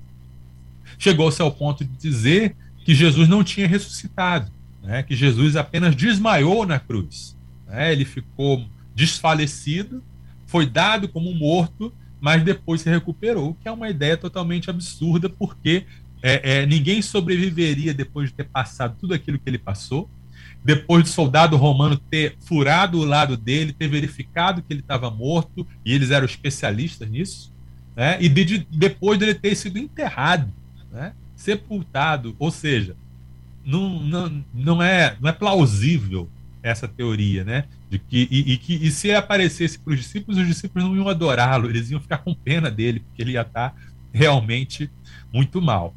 [0.98, 5.04] Chegou-se ao ponto de dizer que Jesus não tinha ressuscitado, né?
[5.04, 7.36] que Jesus apenas desmaiou na cruz.
[7.68, 7.92] Né?
[7.92, 10.04] Ele ficou desfalecido,
[10.46, 15.86] foi dado como morto, mas depois se recuperou, que é uma ideia totalmente absurda, porque
[16.22, 20.10] é, é, ninguém sobreviveria depois de ter passado tudo aquilo que ele passou
[20.64, 25.68] depois do soldado romano ter furado o lado dele, ter verificado que ele estava morto,
[25.86, 27.54] e eles eram especialistas nisso,
[27.96, 28.18] né?
[28.22, 30.52] e de, de, depois dele ter sido enterrado,
[30.92, 31.14] né?
[31.36, 32.96] sepultado, ou seja,
[33.66, 36.30] não, não, não, é, não é plausível
[36.62, 37.66] essa teoria, né?
[37.90, 41.10] De que e, e que e se aparecesse para os discípulos, os discípulos não iam
[41.10, 43.76] adorá-lo, eles iam ficar com pena dele, porque ele ia estar
[44.14, 44.90] realmente
[45.32, 45.94] muito mal.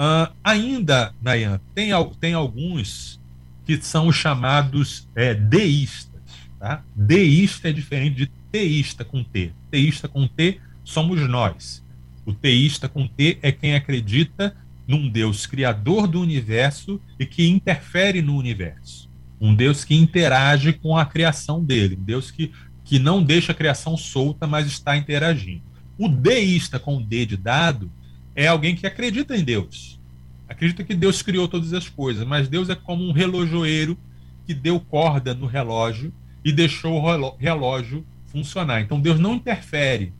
[0.00, 3.20] Uh, ainda, Nayan, tem, tem alguns
[3.66, 6.22] que são os chamados é, deístas.
[6.58, 6.82] Tá?
[6.96, 9.52] Deísta é diferente de teísta com T.
[9.70, 11.84] Teísta com T somos nós.
[12.24, 14.56] O teísta com T é quem acredita
[14.88, 19.10] num Deus criador do universo e que interfere no universo.
[19.38, 21.98] Um Deus que interage com a criação dele.
[22.00, 22.50] Um Deus que,
[22.84, 25.62] que não deixa a criação solta, mas está interagindo.
[25.98, 27.92] O deísta com D de dado
[28.40, 30.00] é alguém que acredita em Deus.
[30.48, 33.98] Acredita que Deus criou todas as coisas, mas Deus é como um relojoeiro
[34.46, 36.10] que deu corda no relógio
[36.42, 38.80] e deixou o relógio funcionar.
[38.80, 40.14] Então Deus não interfere,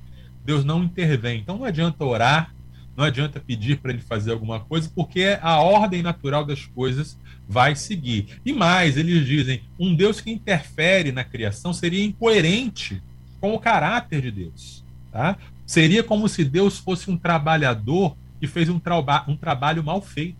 [0.44, 1.40] Deus não intervém.
[1.40, 2.54] Então não adianta orar,
[2.94, 7.74] não adianta pedir para ele fazer alguma coisa, porque a ordem natural das coisas vai
[7.74, 8.38] seguir.
[8.44, 13.02] E mais, eles dizem, um Deus que interfere na criação seria incoerente
[13.40, 14.84] com o caráter de Deus.
[15.10, 15.38] Tá?
[15.70, 20.36] Seria como se Deus fosse um trabalhador que fez um, traba um trabalho mal feito.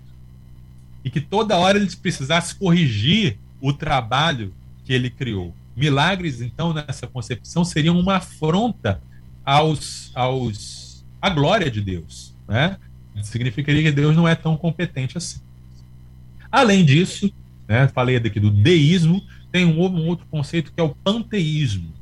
[1.05, 4.53] E que toda hora ele precisasse corrigir o trabalho
[4.85, 5.55] que ele criou.
[5.77, 9.01] Milagres, então, nessa concepção, seriam uma afronta
[9.45, 12.35] aos, aos, à glória de Deus.
[12.49, 12.77] Né?
[13.23, 15.39] Significaria que Deus não é tão competente assim.
[16.51, 17.33] Além disso,
[17.69, 21.93] né, falei aqui do deísmo, tem um, um outro conceito que é o panteísmo,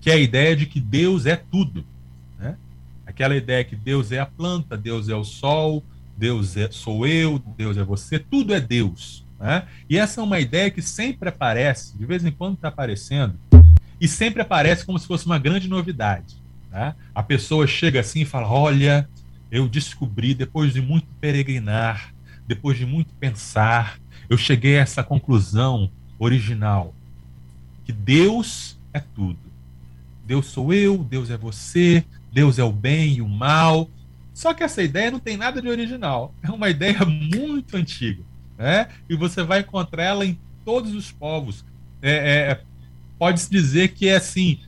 [0.00, 1.91] que é a ideia de que Deus é tudo.
[3.12, 5.84] Aquela ideia que Deus é a planta, Deus é o sol,
[6.16, 9.22] Deus é, sou eu, Deus é você, tudo é Deus.
[9.38, 9.64] Né?
[9.86, 13.38] E essa é uma ideia que sempre aparece, de vez em quando está aparecendo,
[14.00, 16.36] e sempre aparece como se fosse uma grande novidade.
[16.70, 16.94] Né?
[17.14, 19.06] A pessoa chega assim e fala: Olha,
[19.50, 22.14] eu descobri, depois de muito peregrinar,
[22.46, 26.94] depois de muito pensar, eu cheguei a essa conclusão original:
[27.84, 29.52] que Deus é tudo.
[30.24, 33.88] Deus sou eu, Deus é você, Deus é o bem e o mal.
[34.32, 36.34] Só que essa ideia não tem nada de original.
[36.42, 38.22] É uma ideia muito antiga.
[38.56, 38.88] Né?
[39.08, 41.64] E você vai encontrar ela em todos os povos.
[42.00, 42.60] É, é,
[43.18, 44.58] Pode-se dizer que é assim: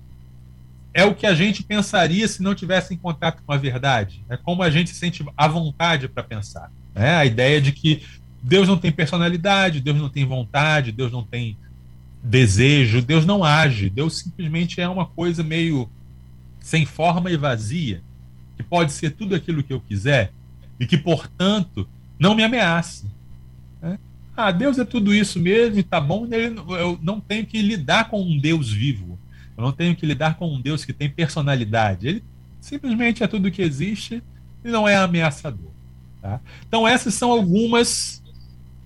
[0.92, 4.24] é o que a gente pensaria se não tivesse em contato com a verdade.
[4.28, 6.70] É como a gente sente a vontade para pensar.
[6.94, 8.04] É a ideia de que
[8.40, 11.56] Deus não tem personalidade, Deus não tem vontade, Deus não tem
[12.22, 13.90] desejo, Deus não age.
[13.90, 15.90] Deus simplesmente é uma coisa meio
[16.64, 18.02] sem forma e vazia,
[18.56, 20.32] que pode ser tudo aquilo que eu quiser
[20.80, 21.86] e que, portanto,
[22.18, 23.06] não me ameaça.
[23.82, 23.98] É?
[24.34, 28.22] Ah, Deus é tudo isso mesmo e tá bom, eu não tenho que lidar com
[28.22, 29.18] um Deus vivo.
[29.54, 32.08] Eu não tenho que lidar com um Deus que tem personalidade.
[32.08, 32.24] Ele
[32.62, 34.22] simplesmente é tudo que existe
[34.64, 35.70] e não é ameaçador.
[36.22, 36.40] Tá?
[36.66, 38.22] Então, essas são algumas,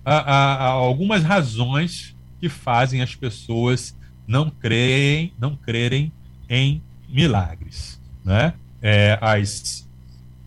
[0.03, 6.11] a, a, a, algumas razões que fazem as pessoas não crerem, não crerem
[6.49, 7.99] em milagres.
[8.23, 8.53] Né?
[8.81, 9.87] É, as,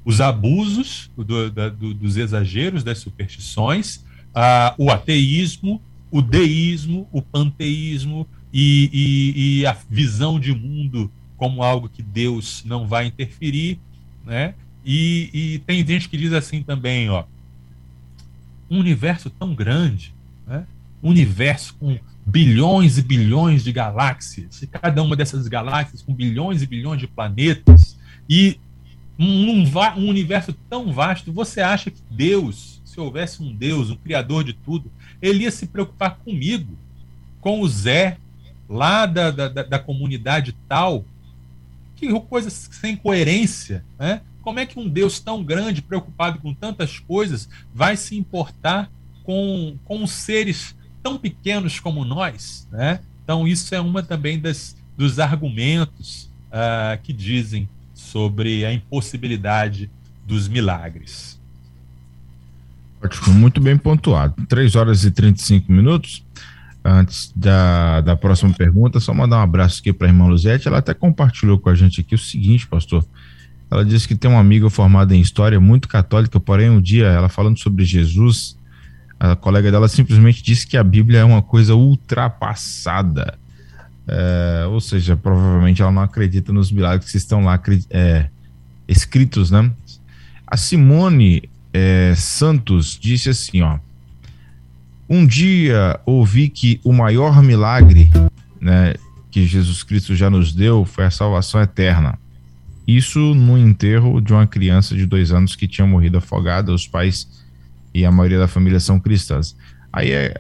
[0.05, 7.22] os abusos do, da, do, dos exageros, das superstições, a, o ateísmo, o deísmo, o
[7.22, 13.81] panteísmo e, e, e, a visão de mundo como algo que Deus não vai interferir,
[14.25, 14.55] né?
[14.85, 17.25] E, e tem gente que diz assim também, ó,
[18.70, 20.14] um universo tão grande,
[20.46, 20.66] né?
[21.03, 26.63] um universo com bilhões e bilhões de galáxias, e cada uma dessas galáxias com bilhões
[26.63, 28.59] e bilhões de planetas, e
[29.19, 34.45] um, um, universo tão vasto, você acha que Deus, se houvesse um Deus, um Criador
[34.45, 36.79] de tudo, ele ia se preocupar comigo,
[37.41, 38.19] com o Zé,
[38.69, 41.05] lá da, da, da comunidade tal?
[41.97, 44.23] Que coisa sem coerência, né?
[44.41, 48.91] Como é que um Deus tão grande, preocupado com tantas coisas, vai se importar
[49.23, 52.67] com, com seres tão pequenos como nós?
[52.71, 53.01] Né?
[53.25, 59.91] Então, isso é uma também das, dos argumentos uh, que dizem sobre a impossibilidade
[60.27, 61.41] dos milagres.
[63.03, 64.35] Ótimo, muito bem pontuado.
[64.47, 66.25] 3 horas e 35 minutos.
[66.85, 70.67] Antes da, da próxima pergunta, só mandar um abraço aqui para a irmã Luzete.
[70.67, 73.05] Ela até compartilhou com a gente aqui o seguinte, pastor.
[73.71, 77.29] Ela disse que tem uma amiga formada em história, muito católica, porém um dia ela
[77.29, 78.57] falando sobre Jesus,
[79.25, 83.39] a colega dela simplesmente disse que a Bíblia é uma coisa ultrapassada.
[84.09, 88.27] É, ou seja, provavelmente ela não acredita nos milagres que estão lá é,
[88.89, 89.71] escritos, né?
[90.45, 93.79] A Simone é, Santos disse assim, ó.
[95.09, 98.11] Um dia ouvi que o maior milagre,
[98.61, 98.95] né,
[99.31, 102.19] que Jesus Cristo já nos deu foi a salvação eterna.
[102.89, 106.73] Isso no enterro de uma criança de dois anos que tinha morrido afogada.
[106.73, 107.29] Os pais
[107.94, 109.57] e a maioria da família são cristãs.
[109.92, 110.35] Aí é,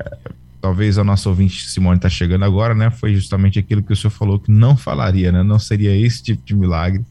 [0.60, 2.90] talvez a nossa ouvinte Simone está chegando agora, né?
[2.90, 5.42] Foi justamente aquilo que o senhor falou que não falaria, né?
[5.42, 7.04] Não seria esse tipo de milagre,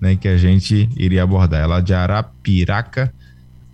[0.00, 0.16] né?
[0.16, 1.60] Que a gente iria abordar.
[1.60, 3.12] Ela de Arapiraca,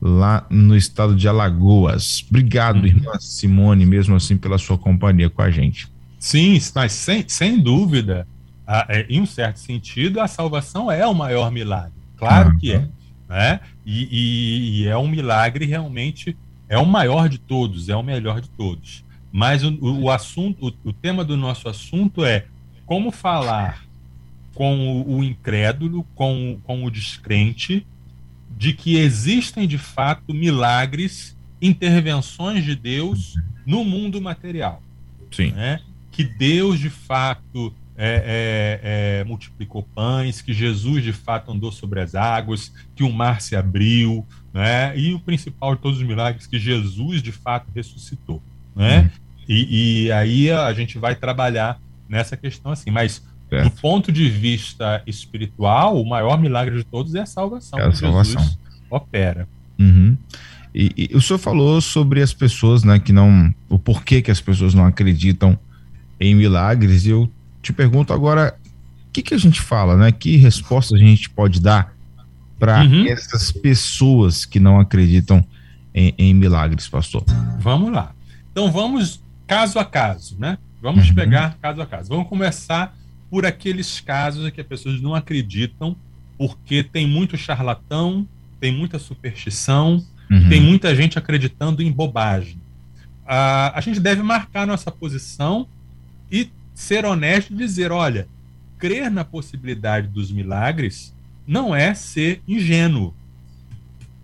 [0.00, 2.24] lá no estado de Alagoas.
[2.28, 2.86] Obrigado, uhum.
[2.86, 5.86] irmã Simone, mesmo assim, pela sua companhia com a gente.
[6.18, 8.26] Sim, mas sem, sem dúvida,
[8.66, 11.92] a, é, em um certo sentido, a salvação é o maior milagre.
[12.16, 12.58] Claro uhum.
[12.58, 12.88] que é.
[13.28, 13.60] Né?
[13.84, 16.36] E, e, e, é um milagre realmente,
[16.68, 19.04] é o maior de todos, é o melhor de todos.
[19.32, 22.46] Mas o, o assunto, o, o tema do nosso assunto é
[22.86, 23.84] como falar
[24.54, 27.86] com o, o incrédulo, com, com o descrente,
[28.56, 33.34] de que existem de fato milagres, intervenções de Deus
[33.66, 34.82] no mundo material.
[35.30, 35.52] Sim.
[35.52, 35.80] Né?
[36.10, 42.00] Que Deus de fato é, é, é, multiplicou pães, que Jesus de fato andou sobre
[42.00, 44.98] as águas, que o mar se abriu, né?
[44.98, 48.42] E o principal de todos os milagres, que Jesus de fato ressuscitou,
[48.74, 49.02] né?
[49.02, 49.10] Uhum.
[49.48, 53.64] E, e, aí a gente vai trabalhar nessa questão assim, mas Certo.
[53.64, 57.78] Do ponto de vista espiritual, o maior milagre de todos é a salvação.
[57.78, 58.40] É a salvação.
[58.40, 59.46] Jesus opera.
[59.78, 60.16] Uhum.
[60.74, 64.40] E, e, o senhor falou sobre as pessoas, né, que não, o porquê que as
[64.40, 65.58] pessoas não acreditam
[66.18, 67.04] em milagres.
[67.04, 67.30] E eu
[67.62, 68.56] te pergunto agora,
[69.08, 70.10] o que, que a gente fala, né?
[70.10, 71.94] Que resposta a gente pode dar
[72.58, 73.06] para uhum.
[73.06, 75.44] essas pessoas que não acreditam
[75.94, 77.24] em, em, milagres, pastor?
[77.60, 78.14] Vamos lá.
[78.50, 80.58] Então vamos caso a caso, né?
[80.80, 81.14] Vamos uhum.
[81.14, 82.08] pegar caso a caso.
[82.08, 82.96] Vamos começar
[83.30, 85.96] por aqueles casos em que as pessoas não acreditam,
[86.36, 88.26] porque tem muito charlatão,
[88.60, 90.48] tem muita superstição, uhum.
[90.48, 92.56] tem muita gente acreditando em bobagem.
[93.24, 95.66] Uh, a gente deve marcar nossa posição
[96.30, 98.28] e ser honesto e dizer: olha,
[98.78, 101.14] crer na possibilidade dos milagres
[101.46, 103.14] não é ser ingênuo.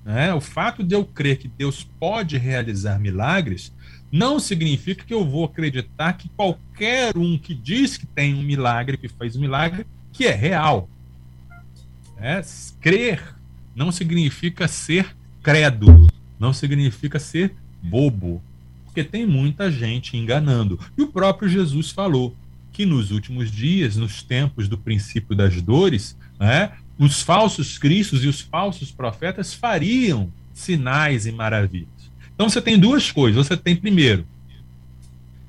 [0.05, 0.33] Né?
[0.33, 3.73] O fato de eu crer que Deus pode realizar milagres
[4.11, 8.97] não significa que eu vou acreditar que qualquer um que diz que tem um milagre,
[8.97, 10.89] que fez um milagre, que é real.
[12.17, 12.41] É,
[12.81, 13.35] crer
[13.77, 16.09] não significa ser crédulo,
[16.39, 18.43] não significa ser bobo,
[18.89, 20.81] porque tem muita gente enganando.
[20.97, 22.35] E o próprio Jesus falou
[22.73, 28.29] que nos últimos dias, nos tempos do princípio das dores, né, os falsos cristos e
[28.29, 31.89] os falsos profetas fariam sinais e maravilhas.
[32.35, 33.47] Então você tem duas coisas.
[33.47, 34.27] Você tem, primeiro,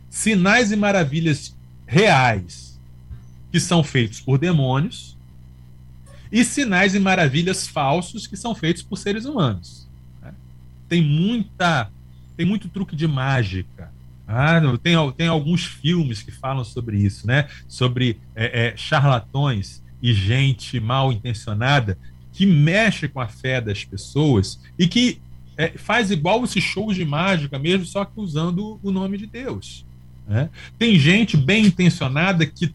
[0.10, 1.56] sinais e maravilhas
[1.88, 2.80] reais
[3.52, 5.17] que são feitos por demônios
[6.32, 9.88] e sinais e maravilhas falsos que são feitos por seres humanos.
[10.21, 10.34] Né?
[10.88, 11.91] Tem muita,
[12.39, 13.91] tem muito truque de mágica.
[14.25, 17.49] Ah, tem, tem alguns filmes que falam sobre isso, né?
[17.67, 21.97] Sobre é, é, charlatões e gente mal intencionada
[22.32, 25.19] que mexe com a fé das pessoas e que
[25.58, 29.86] é, faz igual esses shows de mágica mesmo, só que usando o nome de Deus.
[30.25, 30.49] Né?
[30.78, 32.73] Tem gente bem intencionada que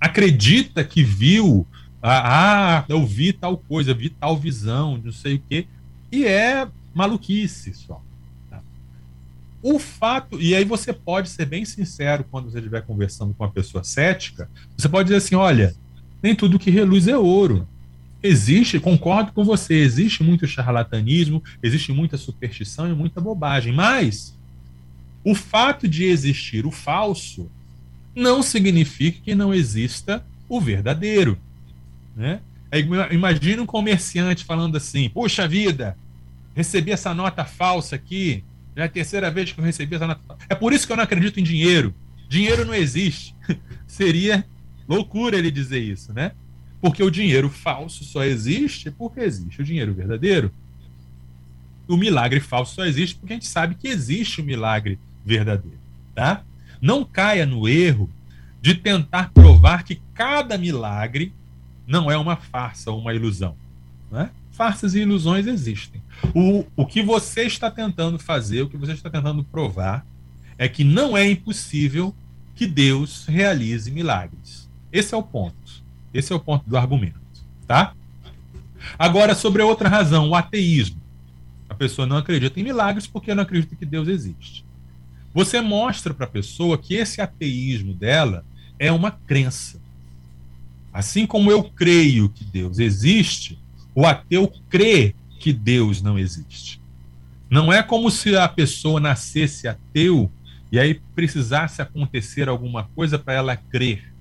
[0.00, 1.64] acredita que viu,
[2.02, 5.68] ah, ah, eu vi tal coisa, vi tal visão, não sei o quê,
[6.10, 8.02] e é maluquice só.
[9.66, 13.50] O fato, e aí você pode ser bem sincero quando você estiver conversando com uma
[13.50, 14.46] pessoa cética,
[14.76, 15.74] você pode dizer assim: olha,
[16.22, 17.66] nem tudo que reluz é ouro
[18.22, 24.34] existe, concordo com você, existe muito charlatanismo, existe muita superstição e muita bobagem, mas
[25.24, 27.50] o fato de existir o falso
[28.14, 31.38] não significa que não exista o verdadeiro.
[32.14, 32.40] Né?
[33.10, 35.96] Imagina um comerciante falando assim: Puxa vida,
[36.54, 38.44] recebi essa nota falsa aqui,
[38.76, 40.36] já é a terceira vez que eu recebi essa nota.
[40.48, 41.94] É por isso que eu não acredito em dinheiro.
[42.28, 43.34] Dinheiro não existe.
[43.86, 44.44] Seria
[44.88, 46.32] loucura ele dizer isso, né?
[46.80, 50.52] Porque o dinheiro falso só existe porque existe o dinheiro verdadeiro.
[51.86, 55.78] O milagre falso só existe porque a gente sabe que existe o milagre verdadeiro,
[56.14, 56.42] tá?
[56.80, 58.10] Não caia no erro
[58.60, 61.32] de tentar provar que cada milagre
[61.86, 63.56] não é uma farsa ou uma ilusão.
[64.10, 64.30] Né?
[64.54, 66.00] Farsas e ilusões existem.
[66.32, 70.06] O, o que você está tentando fazer, o que você está tentando provar,
[70.56, 72.14] é que não é impossível
[72.54, 74.70] que Deus realize milagres.
[74.92, 75.82] Esse é o ponto.
[76.12, 77.18] Esse é o ponto do argumento,
[77.66, 77.94] tá?
[78.96, 81.02] Agora, sobre a outra razão, o ateísmo.
[81.68, 84.64] A pessoa não acredita em milagres porque não acredita que Deus existe.
[85.34, 88.46] Você mostra para a pessoa que esse ateísmo dela
[88.78, 89.80] é uma crença.
[90.92, 93.58] Assim como eu creio que Deus existe,
[93.94, 96.80] o ateu crê que Deus não existe.
[97.50, 100.30] Não é como se a pessoa nascesse ateu
[100.72, 104.12] e aí precisasse acontecer alguma coisa para ela crer.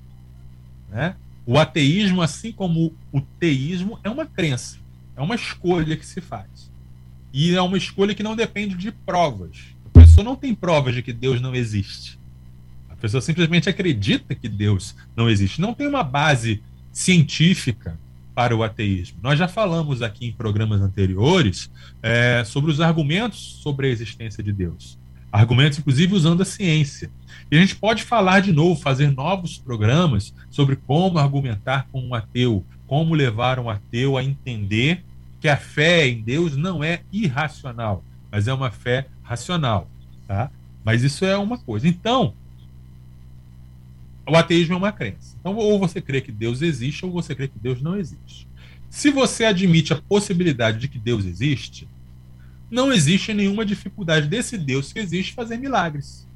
[0.90, 1.16] Né?
[1.46, 4.78] O ateísmo, assim como o teísmo, é uma crença,
[5.16, 6.72] é uma escolha que se faz.
[7.34, 9.74] E é uma escolha que não depende de provas.
[9.84, 12.20] Eu pessoa não tem provas de que Deus não existe.
[12.88, 15.60] A pessoa simplesmente acredita que Deus não existe.
[15.60, 16.62] Não tem uma base
[16.92, 17.98] científica
[18.34, 19.20] para o ateísmo.
[19.22, 21.72] Nós já falamos aqui em programas anteriores
[22.02, 24.98] é, sobre os argumentos sobre a existência de Deus.
[25.32, 27.10] Argumentos, inclusive, usando a ciência.
[27.50, 32.14] E a gente pode falar de novo, fazer novos programas sobre como argumentar com um
[32.14, 35.04] ateu, como levar um ateu a entender
[35.40, 39.90] que a fé em Deus não é irracional, mas é uma fé racional.
[40.28, 40.52] Tá?
[40.86, 41.88] Mas isso é uma coisa.
[41.88, 42.36] Então,
[44.28, 45.36] o ateísmo é uma crença.
[45.40, 48.48] Então, ou você crê que Deus existe, ou você crê que Deus não existe.
[48.90, 51.88] Se você admite a possibilidade de que Deus existe,
[52.70, 56.28] não existe nenhuma dificuldade desse Deus que existe fazer milagres.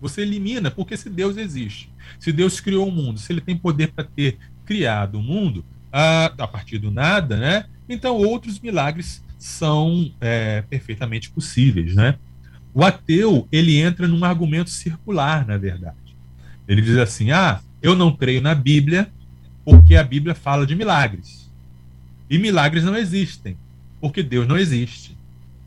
[0.00, 3.88] Você elimina, porque se Deus existe, se Deus criou o mundo, se ele tem poder
[3.88, 7.66] para ter criado o mundo a, a, partir do nada, né?
[7.88, 12.18] Então outros milagres são é, perfeitamente possíveis, né?
[12.74, 15.96] O ateu ele entra num argumento circular, na verdade.
[16.68, 19.10] Ele diz assim: ah, eu não creio na Bíblia
[19.64, 21.50] porque a Bíblia fala de milagres.
[22.28, 23.56] E milagres não existem,
[24.00, 25.16] porque Deus não existe.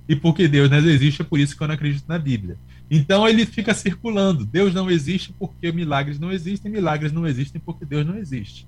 [0.07, 2.57] E porque Deus não existe, é por isso que eu não acredito na Bíblia.
[2.89, 4.45] Então ele fica circulando.
[4.45, 8.65] Deus não existe porque milagres não existem, milagres não existem porque Deus não existe.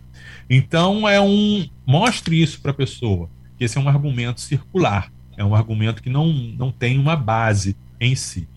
[0.50, 5.44] Então é um mostre isso para a pessoa, que esse é um argumento circular, é
[5.44, 8.48] um argumento que não, não tem uma base em si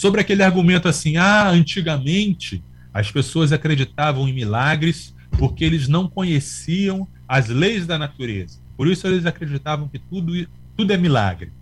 [0.00, 7.06] sobre aquele argumento assim: ah, antigamente as pessoas acreditavam em milagres porque eles não conheciam
[7.28, 8.58] as leis da natureza.
[8.78, 11.52] Por isso eles acreditavam que tudo, tudo é milagre.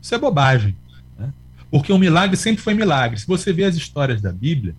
[0.00, 0.74] Isso é bobagem.
[1.18, 1.34] Né?
[1.70, 3.20] Porque um milagre sempre foi milagre.
[3.20, 4.74] Se você vê as histórias da Bíblia,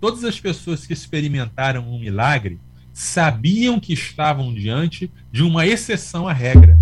[0.00, 2.58] todas as pessoas que experimentaram um milagre
[2.92, 6.76] sabiam que estavam diante de uma exceção à regra.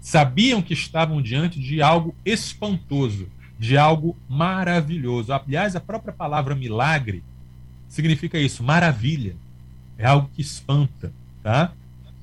[0.00, 3.28] Sabiam que estavam diante de algo espantoso,
[3.58, 5.32] de algo maravilhoso.
[5.32, 7.22] Aliás, a própria palavra milagre
[7.88, 9.36] significa isso, maravilha.
[9.98, 11.72] É algo que espanta, tá?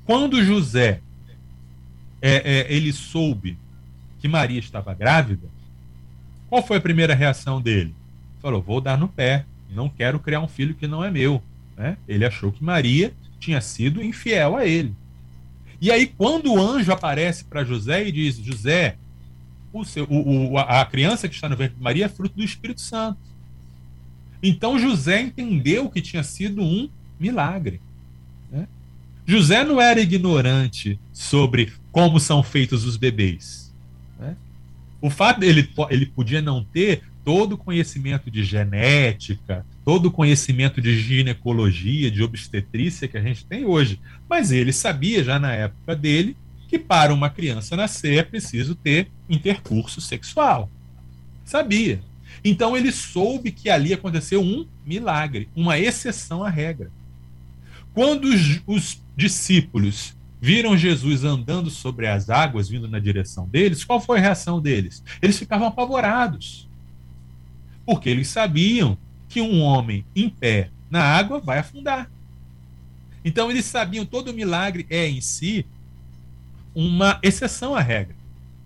[0.05, 1.01] Quando José
[2.21, 3.57] é, é, ele soube
[4.19, 5.47] que Maria estava grávida,
[6.49, 7.95] qual foi a primeira reação dele?
[8.39, 11.41] Falou: vou dar no pé, não quero criar um filho que não é meu.
[11.75, 11.97] Né?
[12.07, 14.93] Ele achou que Maria tinha sido infiel a ele.
[15.81, 18.97] E aí, quando o anjo aparece para José e diz: José,
[19.73, 22.43] o seu, o, o, a criança que está no ventre de Maria é fruto do
[22.43, 23.17] Espírito Santo.
[24.41, 27.81] Então José entendeu que tinha sido um milagre.
[28.51, 28.67] Né?
[29.25, 33.73] José não era ignorante sobre como são feitos os bebês.
[34.19, 34.35] Né?
[35.01, 40.81] O fato dele ele podia não ter todo o conhecimento de genética, todo o conhecimento
[40.81, 43.99] de ginecologia, de obstetrícia que a gente tem hoje,
[44.29, 46.35] mas ele sabia já na época dele
[46.73, 50.67] que para uma criança nascer é preciso ter intercurso sexual.
[51.45, 52.01] Sabia.
[52.43, 56.91] Então ele soube que ali aconteceu um milagre, uma exceção à regra.
[57.93, 64.01] Quando os, os discípulos viram Jesus andando sobre as águas, vindo na direção deles, qual
[64.01, 65.03] foi a reação deles?
[65.21, 66.67] Eles ficavam apavorados.
[67.85, 68.97] Porque eles sabiam
[69.29, 72.09] que um homem em pé na água vai afundar.
[73.23, 75.67] Então eles sabiam todo milagre é em si
[76.75, 78.15] uma exceção à regra.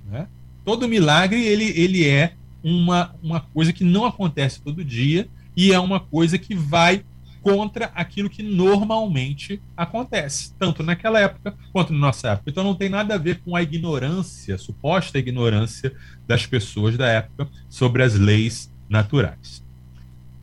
[0.09, 0.27] Né?
[0.63, 2.33] Todo milagre ele, ele é
[2.63, 7.03] uma, uma coisa que não acontece todo dia e é uma coisa que vai
[7.41, 12.49] contra aquilo que normalmente acontece, tanto naquela época quanto na nossa época.
[12.49, 15.93] Então não tem nada a ver com a ignorância, suposta ignorância
[16.27, 19.63] das pessoas da época sobre as leis naturais.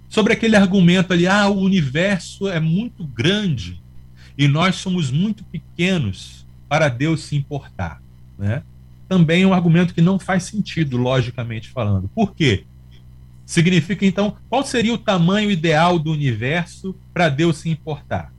[0.08, 3.82] Sobre aquele argumento ali, ah, o universo é muito grande
[4.38, 6.43] e nós somos muito pequenos
[6.74, 8.02] para Deus se importar.
[8.36, 8.64] Né?
[9.08, 12.10] Também é um argumento que não faz sentido, logicamente falando.
[12.12, 12.64] Por quê?
[13.46, 18.34] Significa, então, qual seria o tamanho ideal do universo para Deus se importar?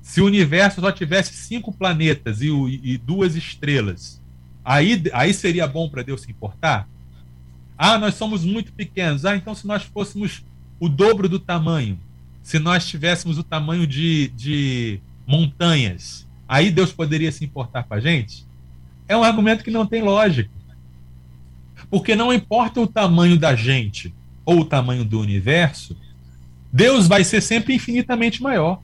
[0.00, 4.22] Se o universo só tivesse cinco planetas e, e duas estrelas,
[4.64, 6.88] aí, aí seria bom para Deus se importar?
[7.76, 9.24] Ah, nós somos muito pequenos.
[9.24, 10.44] Ah, então se nós fôssemos
[10.78, 11.98] o dobro do tamanho,
[12.40, 18.00] se nós tivéssemos o tamanho de, de montanhas, aí Deus poderia se importar com a
[18.00, 18.46] gente?
[19.08, 20.50] É um argumento que não tem lógica.
[21.88, 25.96] Porque não importa o tamanho da gente ou o tamanho do universo,
[26.70, 28.82] Deus vai ser sempre infinitamente maior.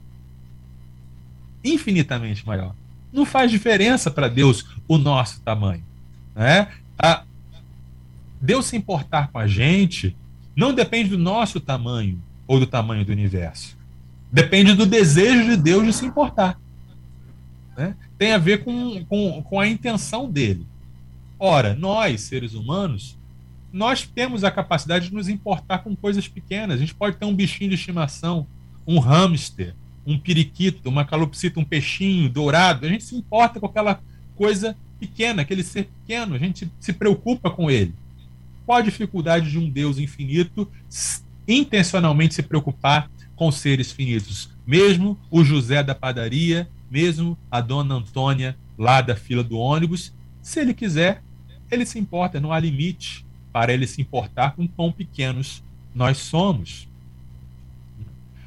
[1.63, 2.73] Infinitamente maior.
[3.13, 5.83] Não faz diferença para Deus o nosso tamanho.
[6.35, 6.69] Né?
[6.97, 7.23] A
[8.41, 10.17] Deus se importar com a gente
[10.55, 13.77] não depende do nosso tamanho ou do tamanho do universo.
[14.31, 16.59] Depende do desejo de Deus de se importar
[17.79, 20.67] né, tem a ver com, com, com a intenção dele.
[21.39, 23.17] Ora, nós, seres humanos,
[23.71, 26.75] nós temos a capacidade de nos importar com coisas pequenas.
[26.75, 28.45] A gente pode ter um bichinho de estimação,
[28.85, 29.73] um hamster,
[30.05, 32.85] um periquito, uma calopsita, um peixinho dourado.
[32.85, 34.01] A gente se importa com aquela
[34.35, 36.35] coisa pequena, aquele ser pequeno.
[36.35, 37.93] A gente se preocupa com ele.
[38.65, 40.69] Qual a dificuldade de um Deus infinito
[41.47, 44.49] intencionalmente se preocupar com seres finitos?
[44.67, 50.59] Mesmo o José da padaria, mesmo a dona Antônia lá da fila do ônibus, se
[50.59, 51.21] ele quiser,
[51.69, 55.63] ele se importa, não há limite para ele se importar com quão pequenos
[55.93, 56.87] nós somos.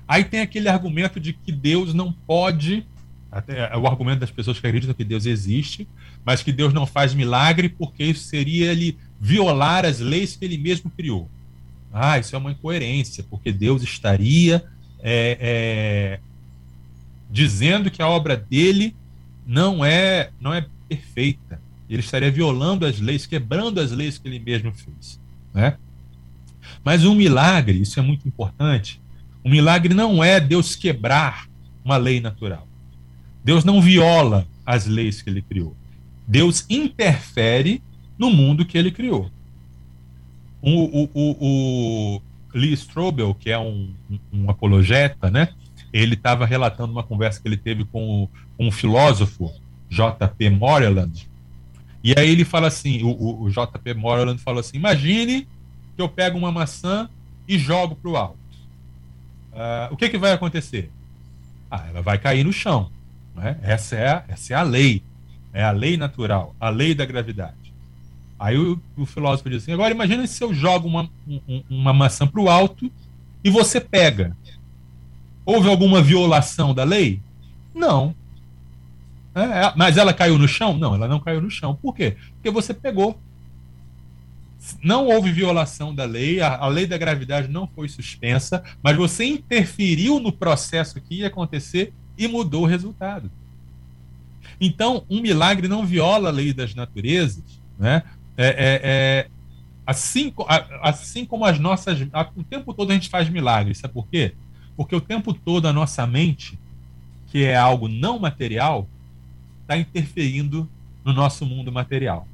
[0.07, 2.87] Aí tem aquele argumento de que Deus não pode,
[3.31, 5.87] até é o argumento das pessoas que acreditam que Deus existe,
[6.25, 10.59] mas que Deus não faz milagre porque isso seria ele violar as leis que ele
[10.59, 11.29] mesmo criou.
[11.93, 14.65] Ah, isso é uma incoerência, porque Deus estaria
[15.03, 16.21] é, é,
[17.33, 18.95] dizendo que a obra dele
[19.47, 21.61] não é não é perfeita.
[21.89, 25.19] Ele estaria violando as leis, quebrando as leis que ele mesmo fez.
[25.53, 25.77] Né?
[26.85, 29.01] Mas um milagre, isso é muito importante,
[29.45, 31.49] um milagre não é Deus quebrar
[31.85, 32.69] uma lei natural.
[33.45, 35.75] Deus não viola as leis que ele criou.
[36.27, 37.83] Deus interfere
[38.17, 39.31] no mundo que ele criou.
[40.61, 42.23] O, o, o, o
[42.55, 43.93] Lee Strobel, que é um,
[44.33, 45.49] um apologeta, né?
[45.93, 49.53] Ele estava relatando uma conversa que ele teve com, com um filósofo,
[49.91, 50.51] J.P.
[50.51, 51.29] Moreland,
[52.03, 55.47] e aí ele fala assim, o, o, JP Moreland fala assim, imagine
[55.95, 57.09] que eu pego uma maçã
[57.47, 58.39] e jogo para o alto.
[59.53, 60.91] Uh, o que, que vai acontecer?
[61.71, 62.91] Ah, ela vai cair no chão.
[63.37, 63.57] Né?
[63.63, 65.03] Essa, é a, essa é a lei.
[65.53, 67.73] É a lei natural, a lei da gravidade.
[68.39, 72.27] Aí o, o filósofo diz assim, agora imagine se eu jogo uma, um, uma maçã
[72.27, 72.91] para o alto
[73.45, 74.37] e você pega.
[75.45, 77.21] Houve alguma violação da lei?
[77.75, 78.15] Não.
[79.35, 80.77] É, é, mas ela caiu no chão?
[80.77, 81.75] Não, ela não caiu no chão.
[81.75, 82.17] Por quê?
[82.35, 83.19] Porque você pegou.
[84.83, 89.25] Não houve violação da lei, a, a lei da gravidade não foi suspensa, mas você
[89.25, 93.29] interferiu no processo que ia acontecer e mudou o resultado.
[94.61, 97.43] Então, um milagre não viola a lei das naturezas,
[97.77, 98.05] né?
[98.37, 99.29] É, é, é,
[99.85, 100.33] assim,
[100.81, 102.01] assim como as nossas.
[102.37, 104.35] O tempo todo a gente faz milagres, sabe por quê?
[104.77, 106.59] Porque o tempo todo a nossa mente,
[107.27, 108.89] que é algo não material,
[109.63, 110.69] está interferindo
[111.05, 112.27] no nosso mundo material.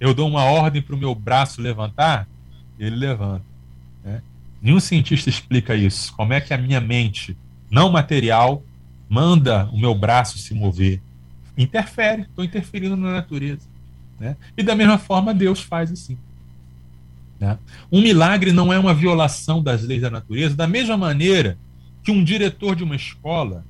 [0.00, 2.28] Eu dou uma ordem para o meu braço levantar,
[2.78, 3.44] ele levanta.
[4.04, 4.22] Né?
[4.62, 6.12] Nenhum cientista explica isso.
[6.14, 7.36] Como é que a minha mente
[7.70, 8.62] não material
[9.08, 11.00] manda o meu braço se mover?
[11.56, 13.66] Interfere, estou interferindo na natureza.
[14.18, 14.36] Né?
[14.56, 16.16] E da mesma forma, Deus faz assim.
[17.40, 17.58] Né?
[17.90, 21.56] Um milagre não é uma violação das leis da natureza, da mesma maneira
[22.02, 23.64] que um diretor de uma escola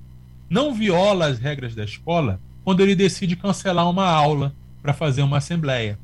[0.48, 5.38] não viola as regras da escola quando ele decide cancelar uma aula para fazer uma
[5.38, 5.98] assembleia.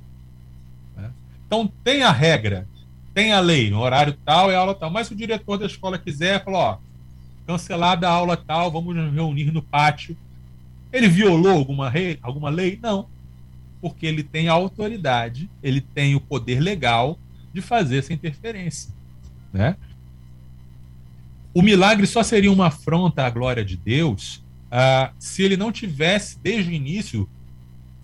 [0.97, 1.11] Né?
[1.47, 2.69] Então, tem a regra,
[3.15, 5.99] tem a lei, no horário tal é aula tal, mas se o diretor da escola
[5.99, 6.79] quiser, falar, ó,
[7.47, 10.17] cancelada a aula tal, vamos nos reunir no pátio.
[10.93, 12.79] Ele violou alguma, rei, alguma lei?
[12.83, 13.07] Não.
[13.81, 17.19] Porque ele tem a autoridade, ele tem o poder legal
[17.55, 18.93] de fazer essa interferência.
[19.53, 19.77] Né?
[21.55, 26.37] O milagre só seria uma afronta à glória de Deus uh, se ele não tivesse,
[26.43, 27.29] desde o início,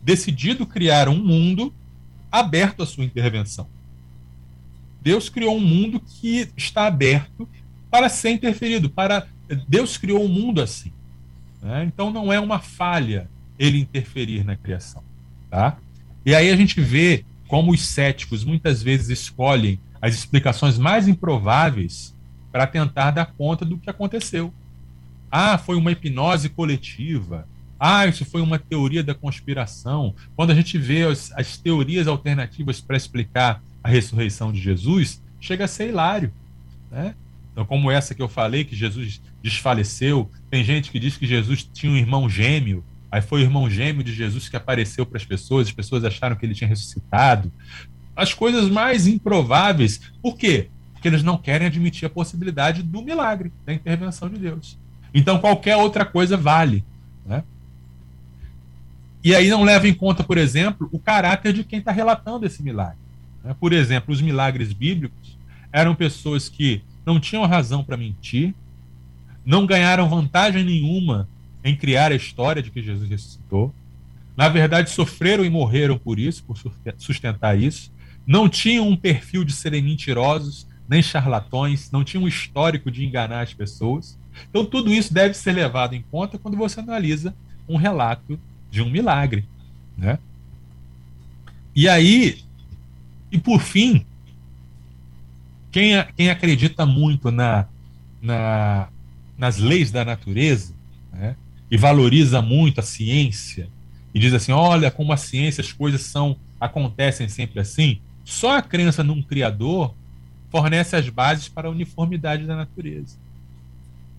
[0.02, 1.74] decidido criar um mundo
[2.30, 3.66] aberto à sua intervenção.
[5.02, 7.48] Deus criou um mundo que está aberto
[7.90, 8.88] para ser interferido.
[8.88, 9.26] Para
[9.68, 10.92] Deus criou um mundo assim.
[11.60, 11.84] Né?
[11.84, 13.28] Então não é uma falha
[13.58, 15.02] ele interferir na criação.
[15.50, 15.76] Tá?
[16.24, 22.16] E aí a gente vê como os céticos muitas vezes escolhem as explicações mais improváveis
[22.52, 24.54] para tentar dar conta do que aconteceu.
[25.28, 27.48] Ah, foi uma hipnose coletiva.
[27.78, 30.14] Ah, isso foi uma teoria da conspiração.
[30.36, 35.64] Quando a gente vê as, as teorias alternativas para explicar a ressurreição de Jesus, chega
[35.64, 36.32] a ser hilário.
[36.88, 37.16] Né?
[37.50, 41.64] Então, como essa que eu falei, que Jesus desfaleceu, tem gente que diz que Jesus
[41.64, 45.24] tinha um irmão gêmeo, aí foi o irmão gêmeo de Jesus que apareceu para as
[45.24, 47.52] pessoas, as pessoas acharam que ele tinha ressuscitado.
[48.14, 50.00] As coisas mais improváveis.
[50.22, 50.68] Por quê?
[51.00, 54.78] porque eles não querem admitir a possibilidade do milagre, da intervenção de Deus.
[55.14, 56.84] Então qualquer outra coisa vale.
[57.24, 57.42] Né?
[59.24, 62.62] E aí não leva em conta, por exemplo, o caráter de quem está relatando esse
[62.62, 62.98] milagre.
[63.42, 63.56] Né?
[63.58, 65.38] Por exemplo, os milagres bíblicos
[65.72, 68.54] eram pessoas que não tinham razão para mentir,
[69.42, 71.26] não ganharam vantagem nenhuma
[71.62, 73.74] em criar a história de que Jesus ressuscitou.
[74.36, 76.56] Na verdade, sofreram e morreram por isso, por
[76.98, 77.92] sustentar isso.
[78.26, 83.42] Não tinham um perfil de serem mentirosos, nem charlatões, não tinha um histórico de enganar
[83.42, 84.18] as pessoas.
[84.48, 87.34] Então, tudo isso deve ser levado em conta quando você analisa
[87.68, 88.38] um relato
[88.70, 89.44] de um milagre.
[89.96, 90.18] Né?
[91.74, 92.42] E aí,
[93.30, 94.04] E por fim,
[95.70, 97.66] quem, quem acredita muito na,
[98.20, 98.88] na,
[99.38, 100.74] nas leis da natureza
[101.12, 101.36] né,
[101.70, 103.68] e valoriza muito a ciência
[104.12, 108.62] e diz assim, olha como a ciência as coisas são acontecem sempre assim, só a
[108.62, 109.94] crença num criador
[110.50, 113.16] fornece as bases para a uniformidade da natureza.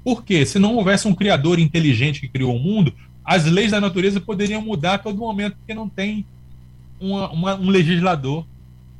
[0.04, 0.46] Por quê?
[0.46, 2.94] Se não houvesse um criador inteligente que criou o mundo,
[3.24, 6.26] as leis da natureza poderiam mudar a todo momento, porque não tem
[7.00, 8.46] uma, uma, um legislador,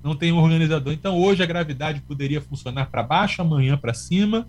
[0.04, 0.94] não tem um organizador.
[0.94, 4.48] Então, hoje a gravidade poderia funcionar para baixo, amanhã para cima,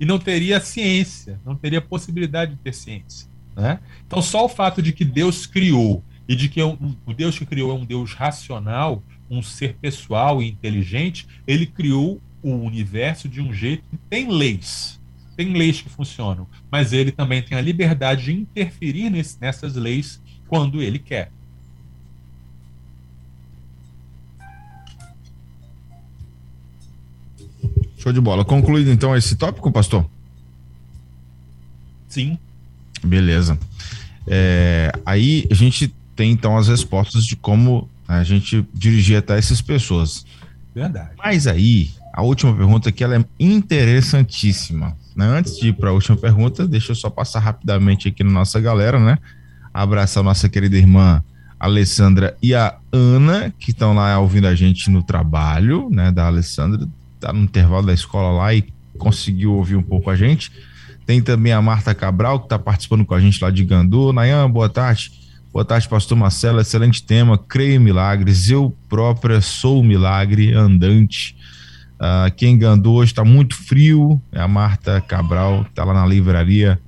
[0.00, 3.31] e não teria ciência, não teria possibilidade de ter ciência.
[3.56, 3.78] Né?
[4.06, 7.38] Então, só o fato de que Deus criou e de que é um, o Deus
[7.38, 13.28] que criou é um Deus racional, um ser pessoal e inteligente, ele criou o universo
[13.28, 15.00] de um jeito que tem leis.
[15.36, 20.20] Tem leis que funcionam, mas ele também tem a liberdade de interferir nesse, nessas leis
[20.48, 21.30] quando ele quer.
[27.96, 28.44] Show de bola.
[28.44, 30.04] Concluído então esse tópico, pastor?
[32.08, 32.36] Sim.
[33.04, 33.58] Beleza.
[34.26, 39.60] É, aí a gente tem então as respostas de como a gente dirigir até essas
[39.60, 40.24] pessoas.
[40.74, 41.10] Verdade.
[41.18, 44.96] Mas aí, a última pergunta aqui ela é interessantíssima.
[45.16, 45.26] Né?
[45.26, 48.60] Antes de ir para a última pergunta, deixa eu só passar rapidamente aqui na nossa
[48.60, 49.18] galera, né?
[49.72, 51.22] Abraçar a nossa querida irmã
[51.58, 56.10] Alessandra e a Ana, que estão lá ouvindo a gente no trabalho, né?
[56.10, 56.88] Da Alessandra,
[57.20, 58.64] tá no intervalo da escola lá e
[58.98, 60.50] conseguiu ouvir um pouco a gente.
[61.06, 64.12] Tem também a Marta Cabral, que está participando com a gente lá de Gandu.
[64.12, 65.12] Nayan, boa tarde.
[65.52, 66.60] Boa tarde, pastor Marcelo.
[66.60, 67.36] Excelente tema.
[67.36, 68.48] Creio em milagres.
[68.48, 71.36] Eu própria sou o milagre andante.
[72.00, 74.20] Uh, aqui em Gandu hoje está muito frio.
[74.32, 76.78] É a Marta Cabral, que está lá na livraria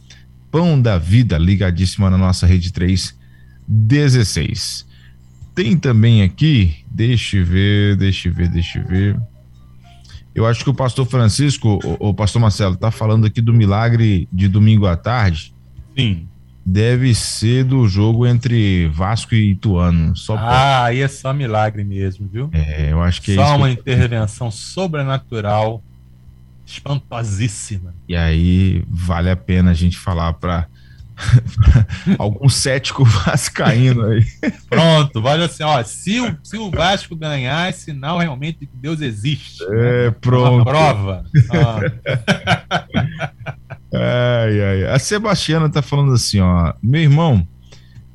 [0.51, 4.87] Pão da Vida, ligadíssima na nossa rede 316.
[5.55, 9.21] Tem também aqui, deixa eu ver, deixa eu ver, deixa eu ver.
[10.35, 14.29] Eu acho que o pastor Francisco, o, o pastor Marcelo, está falando aqui do milagre
[14.33, 15.55] de domingo à tarde.
[15.97, 16.27] Sim.
[16.67, 20.17] Deve ser do jogo entre Vasco e Ituano.
[20.17, 22.49] Só ah, aí é só milagre mesmo, viu?
[22.53, 23.75] É, eu acho que é Só uma que...
[23.75, 25.83] intervenção sobrenatural
[26.67, 27.95] espantosíssima.
[28.09, 30.67] E aí vale a pena a gente falar para
[32.19, 34.25] algum cético vascaíno aí.
[34.69, 38.77] Pronto, vale assim, ó, se o, se o Vasco ganhar, é sinal realmente de que
[38.77, 39.63] Deus existe.
[39.65, 40.15] É, né?
[40.21, 40.57] pronto.
[40.57, 41.25] Uma prova.
[43.93, 44.85] ai, ai.
[44.93, 47.47] A Sebastiana tá falando assim, ó, meu irmão,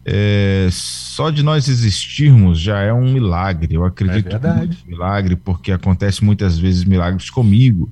[0.06, 3.76] é, só de nós existirmos já é um milagre.
[3.76, 7.92] Eu acredito é é um milagre, porque acontece muitas vezes milagres comigo.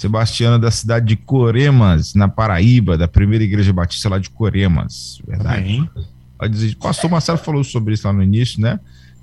[0.00, 5.20] Sebastiana da cidade de Coremas, na Paraíba, da primeira igreja batista lá de Coremas.
[5.28, 5.90] Verdade.
[6.50, 8.80] Dizer, pastor Marcelo falou sobre isso lá no início, né?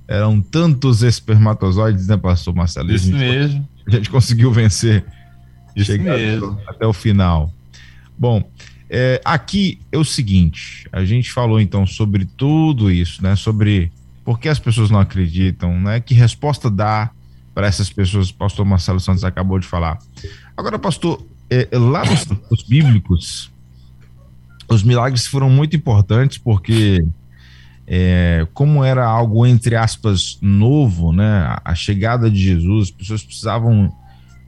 [0.08, 2.94] Eram tantos espermatozoides, né, pastor Marcelo?
[2.94, 3.68] Isso a mesmo.
[3.88, 5.04] A gente conseguiu vencer.
[5.76, 6.62] Isso mesmo.
[6.68, 7.52] Até o final.
[8.16, 8.48] Bom,
[8.88, 13.36] é, aqui é o seguinte: a gente falou então sobre tudo isso, né?
[13.36, 13.92] Sobre
[14.24, 16.00] por que as pessoas não acreditam, né?
[16.00, 17.10] Que resposta dá
[17.58, 19.98] para essas pessoas, o pastor Marcelo Santos acabou de falar.
[20.56, 23.52] Agora, pastor, é, é, lá nos, nos bíblicos,
[24.70, 27.04] os milagres foram muito importantes porque,
[27.88, 31.58] é, como era algo, entre aspas, novo, né?
[31.66, 33.92] A chegada de Jesus, as pessoas precisavam,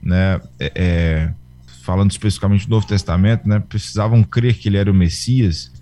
[0.00, 0.40] né?
[0.60, 1.34] É, é
[1.82, 3.58] falando especificamente do Novo Testamento, né?
[3.58, 5.72] Precisavam crer que ele era o Messias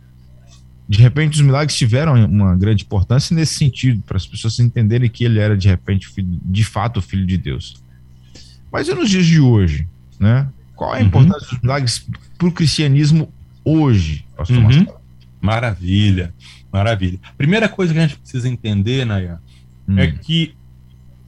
[0.89, 5.23] de repente os milagres tiveram uma grande importância nesse sentido, para as pessoas entenderem que
[5.23, 7.83] ele era de repente de fato o filho de Deus.
[8.73, 9.87] Mas e nos dias de hoje,
[10.19, 10.49] né?
[10.75, 11.09] Qual é a uhum.
[11.09, 12.07] importância dos milagres
[12.39, 13.31] para o cristianismo
[13.65, 14.87] hoje, pastor uhum.
[15.41, 16.35] Maravilha,
[16.73, 17.19] maravilha.
[17.37, 19.41] Primeira coisa que a gente precisa entender, Naya,
[19.87, 19.99] hum.
[19.99, 20.55] é que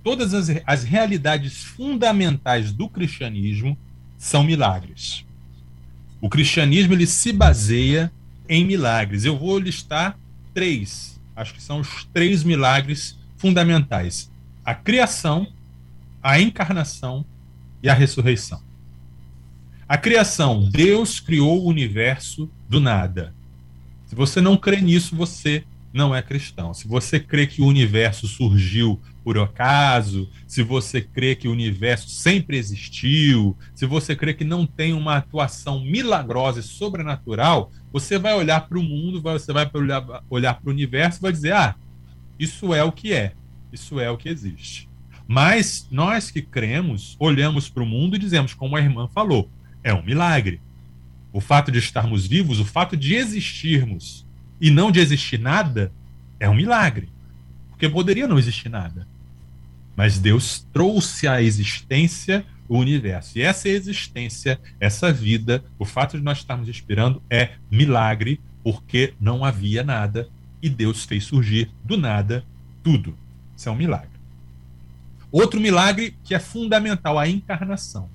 [0.02, 3.76] todas as, as realidades fundamentais do cristianismo
[4.16, 5.24] são milagres.
[6.20, 8.10] O cristianismo ele se baseia
[8.50, 9.24] em milagres.
[9.24, 10.18] Eu vou listar
[10.52, 11.18] três.
[11.36, 14.28] Acho que são os três milagres fundamentais:
[14.64, 15.46] a criação,
[16.20, 17.24] a encarnação
[17.80, 18.60] e a ressurreição.
[19.88, 23.32] A criação, Deus criou o universo do nada.
[24.06, 26.72] Se você não crê nisso, você não é cristão.
[26.74, 32.08] Se você crê que o universo surgiu por acaso, se você crê que o universo
[32.08, 38.34] sempre existiu, se você crê que não tem uma atuação milagrosa e sobrenatural, você vai
[38.34, 41.74] olhar para o mundo, você vai olhar, olhar para o universo e vai dizer: ah,
[42.38, 43.34] isso é o que é,
[43.72, 44.88] isso é o que existe.
[45.26, 49.48] Mas nós que cremos, olhamos para o mundo e dizemos, como a irmã falou,
[49.84, 50.60] é um milagre.
[51.32, 54.26] O fato de estarmos vivos, o fato de existirmos
[54.60, 55.92] e não de existir nada,
[56.40, 57.08] é um milagre.
[57.68, 59.06] Porque poderia não existir nada.
[59.96, 63.36] mas Deus trouxe à existência o universo.
[63.36, 69.44] E essa existência, essa vida, o fato de nós estarmos respirando é milagre, porque não
[69.44, 70.28] havia nada
[70.62, 72.44] e Deus fez surgir do nada
[72.80, 73.18] tudo.
[73.56, 74.20] Isso é um milagre.
[75.32, 78.08] Outro milagre que é fundamental, a encarnação.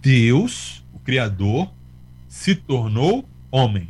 [0.00, 1.72] Deus, o Criador,
[2.28, 3.88] se tornou homem.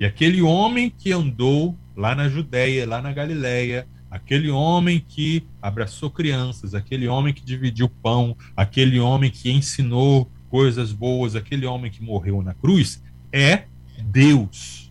[0.00, 6.10] E aquele homem que andou lá na Judéia, lá na Galiléia, aquele homem que abraçou
[6.10, 12.02] crianças, aquele homem que dividiu pão, aquele homem que ensinou coisas boas, aquele homem que
[12.02, 13.02] morreu na cruz,
[13.32, 13.64] é
[14.02, 14.90] Deus.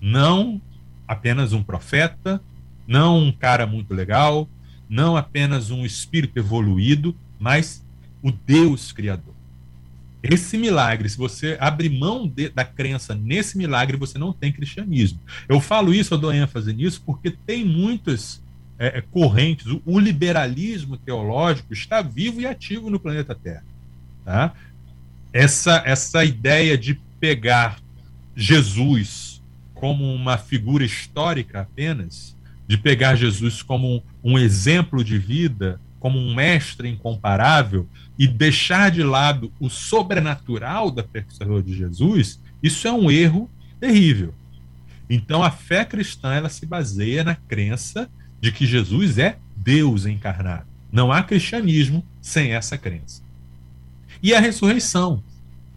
[0.00, 0.60] Não
[1.06, 2.40] apenas um profeta,
[2.86, 4.48] não um cara muito legal,
[4.88, 7.84] não apenas um espírito evoluído, mas
[8.22, 9.35] o Deus Criador.
[10.28, 15.20] Esse milagre, se você abrir mão de, da crença nesse milagre, você não tem cristianismo.
[15.48, 18.42] Eu falo isso, eu dou ênfase nisso, porque tem muitas
[18.78, 19.66] é, é, correntes.
[19.66, 23.64] O, o, liberalismo teológico está vivo e ativo no planeta Terra.
[24.24, 24.52] Tá?
[25.32, 27.78] Essa, essa ideia de pegar
[28.34, 29.40] Jesus
[29.74, 34.02] como uma figura histórica apenas, de pegar Jesus como um,
[34.32, 37.88] um exemplo de vida, como um mestre incomparável,
[38.18, 44.34] e deixar de lado o sobrenatural da pessoa de Jesus, isso é um erro terrível.
[45.08, 48.10] Então a fé cristã ela se baseia na crença
[48.40, 50.66] de que Jesus é Deus encarnado.
[50.90, 53.22] Não há cristianismo sem essa crença.
[54.22, 55.22] E a ressurreição.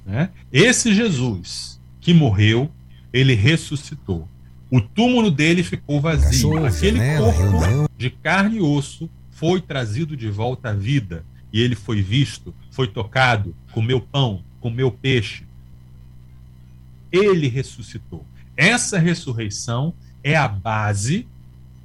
[0.05, 0.29] Né?
[0.51, 2.71] Esse Jesus que morreu,
[3.11, 4.27] ele ressuscitou.
[4.71, 6.65] O túmulo dele ficou vazio.
[6.65, 7.17] Aquele né?
[7.17, 12.53] corpo de carne e osso foi trazido de volta à vida e ele foi visto,
[12.71, 15.43] foi tocado, comeu pão, comeu peixe.
[17.11, 18.25] Ele ressuscitou.
[18.55, 19.93] Essa ressurreição
[20.23, 21.27] é a base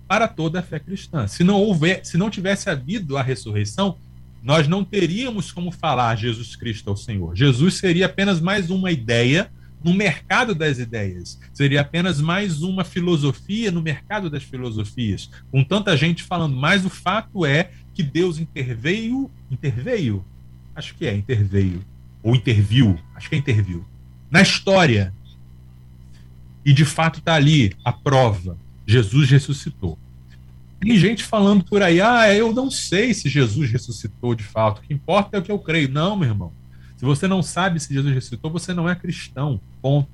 [0.06, 1.26] para toda a fé cristã.
[1.26, 3.96] Se não houver, se não tivesse havido a ressurreição,
[4.42, 7.34] nós não teríamos como falar Jesus Cristo ao Senhor.
[7.34, 9.50] Jesus seria apenas mais uma ideia
[9.84, 11.38] no mercado das ideias.
[11.52, 16.56] Seria apenas mais uma filosofia no mercado das filosofias, com tanta gente falando.
[16.56, 20.24] Mas o fato é que Deus interveio, interveio,
[20.74, 21.84] acho que é interveio,
[22.22, 23.84] ou interviu, acho que é interviu,
[24.30, 25.12] na história.
[26.64, 28.56] E de fato está ali a prova:
[28.86, 29.98] Jesus ressuscitou.
[30.80, 34.82] Tem gente falando por aí, ah, eu não sei se Jesus ressuscitou de fato, o
[34.82, 35.90] que importa é o que eu creio.
[35.90, 36.63] Não, meu irmão.
[36.96, 39.60] Se você não sabe se Jesus ressuscitou, você não é cristão.
[39.82, 40.08] Ponto.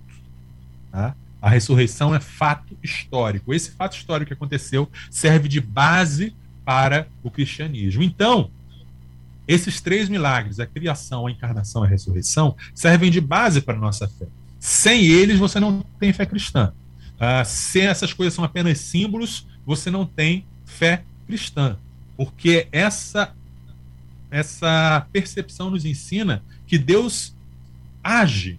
[0.90, 1.14] Tá?
[1.40, 3.54] A ressurreição é fato histórico.
[3.54, 8.02] Esse fato histórico que aconteceu serve de base para o cristianismo.
[8.02, 8.50] Então,
[9.48, 13.80] esses três milagres, a criação, a encarnação e a ressurreição, servem de base para a
[13.80, 14.26] nossa fé.
[14.58, 16.72] Sem eles, você não tem fé cristã.
[17.16, 21.76] Uh, se essas coisas são apenas símbolos, você não tem fé cristã.
[22.16, 23.34] Porque essa,
[24.30, 27.34] essa percepção nos ensina que Deus
[28.02, 28.58] age,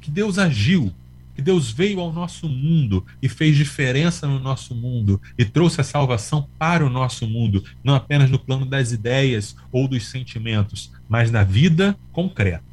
[0.00, 0.92] que Deus agiu,
[1.34, 5.84] que Deus veio ao nosso mundo e fez diferença no nosso mundo e trouxe a
[5.84, 11.30] salvação para o nosso mundo, não apenas no plano das ideias ou dos sentimentos, mas
[11.30, 12.64] na vida concreta.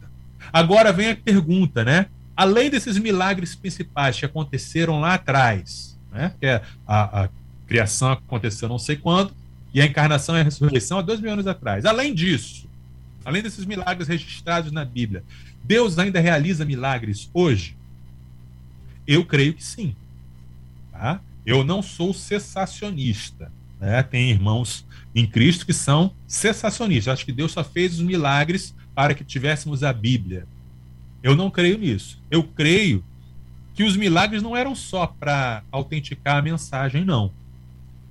[0.52, 2.08] Agora vem a pergunta, né?
[2.36, 6.34] Além desses milagres principais que aconteceram lá atrás, né?
[6.40, 7.30] Que é a, a
[7.68, 9.34] criação aconteceu não sei quando
[9.76, 11.84] e a encarnação e a ressurreição há dois mil anos atrás.
[11.84, 12.66] Além disso,
[13.26, 15.22] além desses milagres registrados na Bíblia,
[15.62, 17.76] Deus ainda realiza milagres hoje?
[19.06, 19.94] Eu creio que sim.
[20.94, 21.20] Tá?
[21.46, 23.52] Eu não sou cessacionista.
[23.78, 24.02] Né?
[24.02, 27.14] Tem irmãos em Cristo que são cessacionistas.
[27.14, 30.48] Acho que Deus só fez os milagres para que tivéssemos a Bíblia.
[31.22, 32.24] Eu não creio nisso.
[32.32, 33.04] Eu creio
[33.74, 37.34] que os milagres não eram só para autenticar a mensagem, não.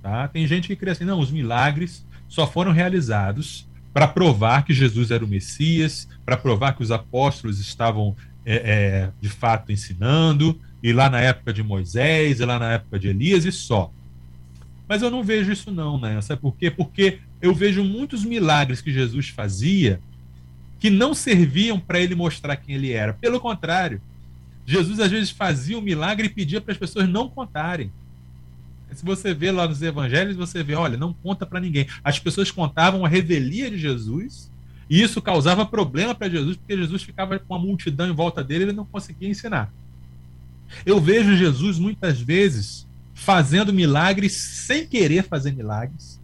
[0.05, 0.27] Tá?
[0.27, 5.09] Tem gente que crê assim, não, os milagres só foram realizados para provar que Jesus
[5.09, 10.93] era o Messias, para provar que os apóstolos estavam é, é, de fato ensinando, e
[10.93, 13.91] lá na época de Moisés, e lá na época de Elias, e só.
[14.87, 16.21] Mas eu não vejo isso não, né?
[16.21, 16.69] Sabe por quê?
[16.69, 19.99] Porque eu vejo muitos milagres que Jesus fazia
[20.77, 23.11] que não serviam para ele mostrar quem ele era.
[23.11, 23.99] Pelo contrário,
[24.67, 27.91] Jesus às vezes fazia um milagre e pedia para as pessoas não contarem.
[28.95, 31.87] Se você vê lá nos evangelhos, você vê, olha, não conta para ninguém.
[32.03, 34.51] As pessoas contavam a revelia de Jesus
[34.89, 38.63] e isso causava problema para Jesus, porque Jesus ficava com a multidão em volta dele
[38.63, 39.71] e ele não conseguia ensinar.
[40.85, 46.19] Eu vejo Jesus muitas vezes fazendo milagres sem querer fazer milagres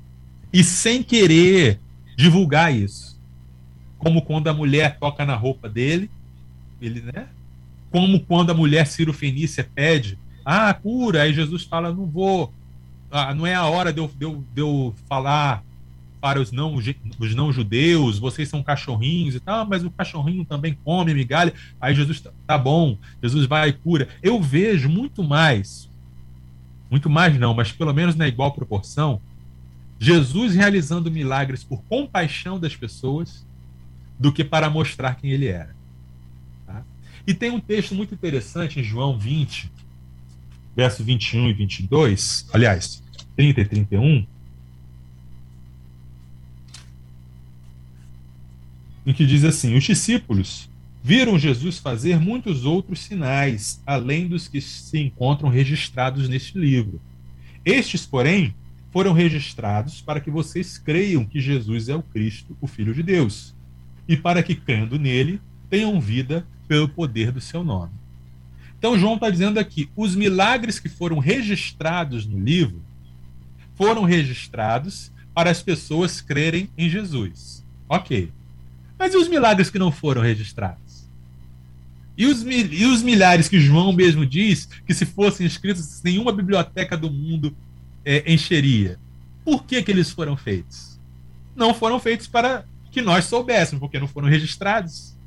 [0.51, 1.79] e sem querer
[2.15, 3.19] divulgar isso.
[3.97, 6.09] Como quando a mulher toca na roupa dele,
[6.81, 7.27] ele, né?
[7.91, 12.53] Como quando a mulher Ciro Fenícia pede, ah, cura, aí Jesus fala, não vou.
[13.11, 15.63] Ah, não é a hora de eu, de eu, de eu falar
[16.21, 20.77] para os não, os não judeus, vocês são cachorrinhos e tal, mas o cachorrinho também
[20.83, 21.51] come migalha.
[21.79, 24.07] Aí Jesus, tá, tá bom, Jesus vai e cura.
[24.21, 25.89] Eu vejo muito mais,
[26.91, 29.19] muito mais não, mas pelo menos na igual proporção,
[29.99, 33.45] Jesus realizando milagres por compaixão das pessoas
[34.19, 35.75] do que para mostrar quem ele era.
[36.67, 36.83] Tá?
[37.25, 39.71] E tem um texto muito interessante em João 20,
[40.75, 43.00] verso 21 e 22, aliás,
[43.35, 44.27] 30 e 31,
[49.05, 50.69] em que diz assim: Os discípulos
[51.03, 57.01] viram Jesus fazer muitos outros sinais, além dos que se encontram registrados neste livro.
[57.65, 58.53] Estes, porém,
[58.91, 63.55] foram registrados para que vocês creiam que Jesus é o Cristo, o Filho de Deus,
[64.07, 67.93] e para que, crendo nele, tenham vida pelo poder do seu nome.
[68.77, 72.81] Então, João está dizendo aqui: os milagres que foram registrados no livro
[73.81, 77.65] foram registrados para as pessoas crerem em Jesus.
[77.89, 78.31] Ok.
[78.95, 81.09] Mas e os milagres que não foram registrados?
[82.15, 86.95] E os, e os milhares que João mesmo diz que, se fossem escritos, nenhuma biblioteca
[86.95, 87.57] do mundo
[88.05, 88.99] é, encheria?
[89.43, 90.99] Por que, que eles foram feitos?
[91.55, 95.17] Não foram feitos para que nós soubéssemos, porque não foram registrados.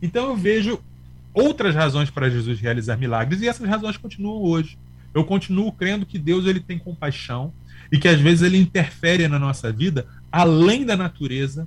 [0.00, 0.80] Então eu vejo
[1.32, 4.78] outras razões para Jesus realizar milagres e essas razões continuam hoje.
[5.12, 7.52] Eu continuo crendo que Deus ele tem compaixão
[7.90, 11.66] e que às vezes ele interfere na nossa vida além da natureza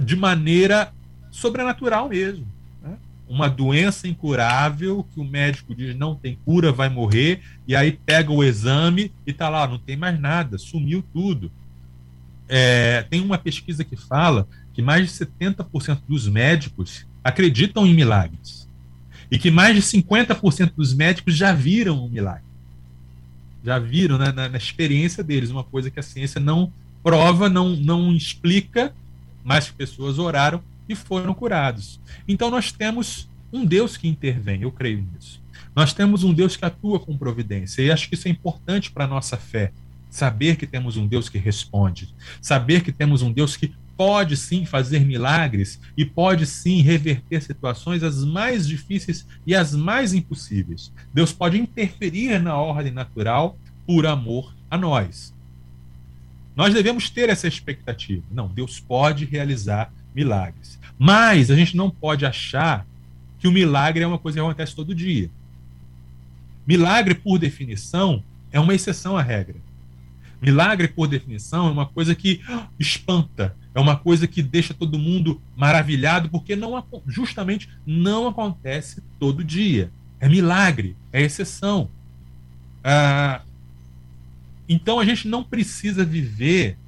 [0.00, 0.92] de maneira
[1.30, 2.46] sobrenatural mesmo.
[2.82, 2.96] Né?
[3.28, 8.32] Uma doença incurável que o médico diz não tem cura, vai morrer, e aí pega
[8.32, 11.50] o exame e tá lá, não tem mais nada, sumiu tudo.
[12.48, 18.68] É, tem uma pesquisa que fala que mais de 70% dos médicos acreditam em milagres.
[19.30, 22.44] E que mais de 50% dos médicos já viram um milagre.
[23.64, 27.70] Já viram né, na, na experiência deles, uma coisa que a ciência não prova, não,
[27.70, 28.94] não explica,
[29.42, 32.00] mas que pessoas oraram e foram curados.
[32.26, 35.42] Então nós temos um Deus que intervém, eu creio nisso.
[35.74, 39.04] Nós temos um Deus que atua com providência, e acho que isso é importante para
[39.04, 39.72] a nossa fé.
[40.10, 44.64] Saber que temos um Deus que responde, saber que temos um Deus que pode sim
[44.64, 50.92] fazer milagres e pode sim reverter situações as mais difíceis e as mais impossíveis.
[51.12, 55.34] Deus pode interferir na ordem natural por amor a nós.
[56.56, 58.22] Nós devemos ter essa expectativa.
[58.30, 60.78] Não, Deus pode realizar milagres.
[60.98, 62.86] Mas a gente não pode achar
[63.38, 65.30] que o milagre é uma coisa que acontece todo dia.
[66.66, 69.56] Milagre, por definição, é uma exceção à regra.
[70.40, 72.40] Milagre, por definição, é uma coisa que
[72.78, 79.42] espanta, é uma coisa que deixa todo mundo maravilhado, porque não justamente não acontece todo
[79.42, 79.90] dia.
[80.20, 81.90] É milagre, é exceção.
[82.84, 83.42] Ah,
[84.68, 86.78] então a gente não precisa viver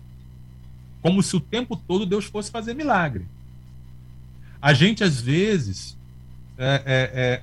[1.03, 3.27] como se o tempo todo Deus fosse fazer milagre.
[4.63, 5.99] A gente, às vezes,
[6.57, 7.43] é, é, é,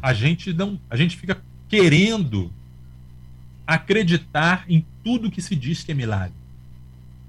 [0.00, 2.52] a gente não, a gente fica querendo
[3.66, 6.45] acreditar em tudo que se diz que é milagre.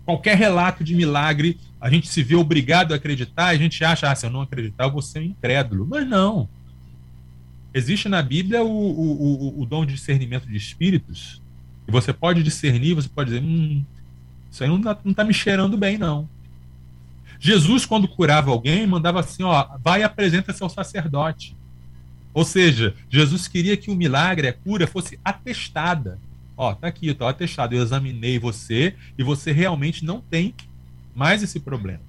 [0.07, 4.15] Qualquer relato de milagre, a gente se vê obrigado a acreditar, a gente acha, ah,
[4.15, 5.85] se eu não acreditar, eu vou ser um incrédulo.
[5.85, 6.47] Mas não.
[7.73, 11.41] Existe na Bíblia o, o, o, o dom de discernimento de espíritos.
[11.85, 13.83] E você pode discernir, você pode dizer, hum,
[14.49, 16.29] isso aí não está tá me cheirando bem, não.
[17.37, 21.53] Jesus, quando curava alguém, mandava assim, ó, vai e apresenta-se ao sacerdote.
[22.33, 26.17] Ou seja, Jesus queria que o milagre, a cura, fosse atestada.
[26.57, 30.55] Ó, tá aqui, tô atestado, eu examinei você e você realmente não tem
[31.15, 32.01] mais esse problema.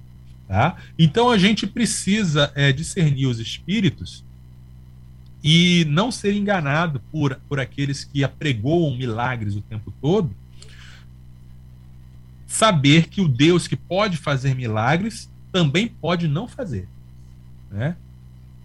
[0.47, 0.77] Tá?
[0.97, 4.25] Então a gente precisa é, discernir os espíritos
[5.43, 10.35] e não ser enganado por, por aqueles que apregoam milagres o tempo todo,
[12.47, 16.87] saber que o Deus que pode fazer milagres também pode não fazer,
[17.69, 17.95] né?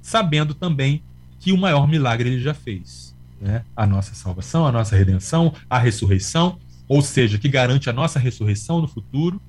[0.00, 1.02] sabendo também
[1.38, 3.64] que o maior milagre ele já fez, né?
[3.76, 6.58] a nossa salvação, a nossa redenção, a ressurreição,
[6.88, 9.40] ou seja, que garante a nossa ressurreição no futuro.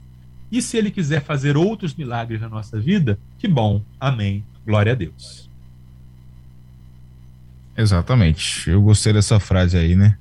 [0.51, 4.95] E se ele quiser fazer outros milagres na nossa vida, que bom, amém, glória a
[4.95, 5.49] Deus.
[7.75, 8.69] Exatamente.
[8.69, 10.17] Eu gostei dessa frase aí, né?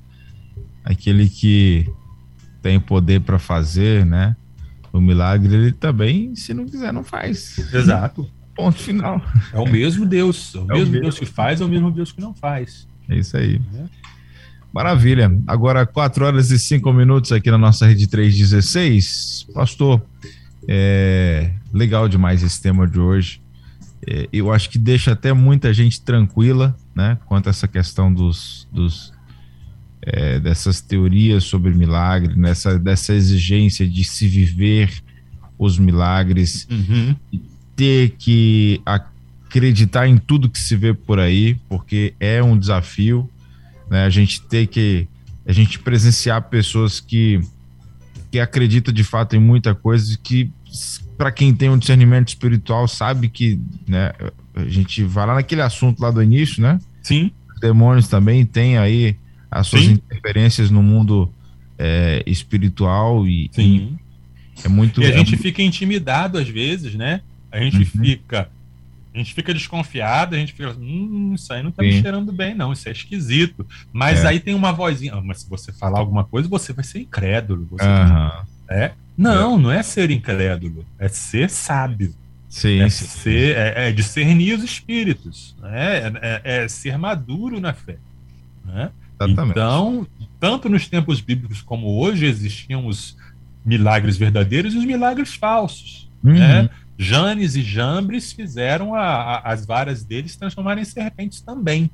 [0.85, 1.89] Aquele que
[2.61, 4.37] tem poder para fazer, né?
[4.93, 7.59] O milagre, ele também, se não quiser, não faz.
[7.73, 8.29] Exato.
[8.55, 9.21] Ponto final.
[9.53, 10.55] É o mesmo Deus.
[10.55, 12.35] É o, é mesmo, o mesmo Deus que faz, é o mesmo Deus que não
[12.35, 12.87] faz.
[13.09, 13.61] É isso aí.
[13.75, 13.85] É.
[14.73, 15.31] Maravilha.
[15.47, 19.47] Agora, 4 horas e 5 minutos aqui na nossa rede 316.
[19.55, 20.03] Pastor,
[20.67, 23.41] é legal demais esse tema de hoje.
[24.07, 28.69] É, eu acho que deixa até muita gente tranquila, né, quanto a essa questão dos,
[28.73, 29.13] dos
[30.03, 34.91] é, dessas teorias sobre milagre, nessa, dessa exigência de se viver
[35.59, 37.17] os milagres, uhum.
[37.75, 38.83] ter que
[39.55, 43.31] acreditar em tudo que se vê por aí, porque é um desafio,
[43.89, 44.05] né?
[44.05, 45.07] A gente ter que
[45.47, 47.41] a gente presenciar pessoas que
[48.33, 50.51] que acreditam de fato em muita coisa que
[51.17, 54.11] para quem tem um discernimento espiritual sabe que, né,
[54.57, 56.81] a gente vai lá naquele assunto lá do início, né?
[57.01, 57.31] Sim.
[57.55, 59.17] Os demônios também têm aí
[59.49, 59.93] as suas Sim.
[59.93, 61.33] interferências no mundo
[61.79, 63.97] é, espiritual e, Sim.
[64.57, 65.01] E é muito.
[65.01, 67.21] E a é gente fica intimidado às vezes, né?
[67.53, 68.05] A gente uhum.
[68.05, 68.49] fica.
[69.15, 71.89] A gente fica desconfiado, a gente fica, hum, isso aí não tá Sim.
[71.89, 73.65] me cheirando bem, não, isso é esquisito.
[73.93, 74.29] Mas é.
[74.29, 77.65] aí tem uma vozinha, ah, mas se você falar alguma coisa, você vai ser incrédulo.
[77.71, 78.31] Você uhum.
[78.69, 78.93] é?
[79.17, 79.59] Não, é.
[79.59, 82.13] não é ser incrédulo, é ser sábio.
[82.49, 83.07] Sim, é, sim.
[83.07, 85.99] Ser, é, é discernir os espíritos, né?
[85.99, 87.99] é, é, é ser maduro na fé.
[88.65, 88.91] Né?
[89.21, 90.07] Então,
[90.41, 93.17] tanto nos tempos bíblicos como hoje existiam os
[93.65, 96.11] milagres verdadeiros e os milagres falsos.
[96.23, 96.35] Uhum.
[96.35, 96.69] Né?
[96.99, 101.91] Janes e Jambres fizeram a, a, as varas deles transformarem em serpentes também.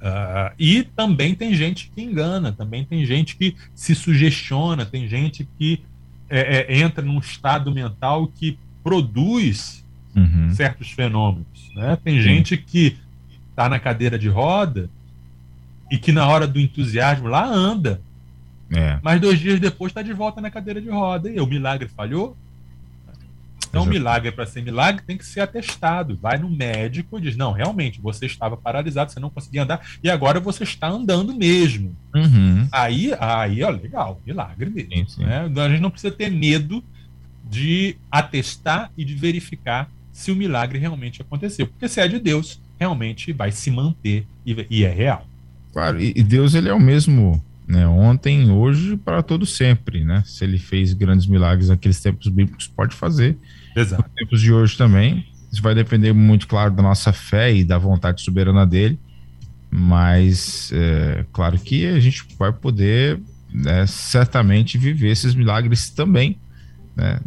[0.00, 5.48] Uh, e também tem gente que engana, também tem gente que se sugestiona, tem gente
[5.58, 5.80] que
[6.28, 10.52] é, é, entra num estado mental que produz uhum.
[10.52, 11.70] certos fenômenos.
[11.74, 11.96] Né?
[12.04, 12.22] Tem Sim.
[12.22, 12.98] gente que
[13.48, 14.90] está na cadeira de roda
[15.90, 18.00] e que na hora do entusiasmo lá anda.
[18.74, 18.98] É.
[19.02, 21.30] Mas dois dias depois está de volta na cadeira de roda.
[21.30, 22.36] E o milagre falhou?
[23.74, 23.98] Então, Exato.
[23.98, 26.16] milagre para ser milagre tem que ser atestado.
[26.22, 30.08] Vai no médico e diz: não, realmente, você estava paralisado, você não conseguia andar, e
[30.08, 31.94] agora você está andando mesmo.
[32.14, 32.68] Uhum.
[32.70, 34.90] Aí, aí, ó, legal, milagre mesmo.
[34.94, 35.24] Sim, sim.
[35.24, 35.50] Né?
[35.56, 36.82] A gente não precisa ter medo
[37.50, 41.66] de atestar e de verificar se o milagre realmente aconteceu.
[41.66, 45.26] Porque se é de Deus, realmente vai se manter e, e é real.
[45.72, 50.22] Claro, e Deus ele é o mesmo né, ontem, hoje, para todo sempre, né?
[50.24, 53.36] Se ele fez grandes milagres naqueles tempos bíblicos, pode fazer
[53.74, 54.02] Exato.
[54.02, 55.26] nos tempos de hoje também.
[55.52, 58.98] Isso vai depender muito, claro, da nossa fé e da vontade soberana dele,
[59.70, 63.20] mas é, claro que a gente vai poder
[63.52, 66.36] né, certamente viver esses milagres também,
[66.96, 67.20] né,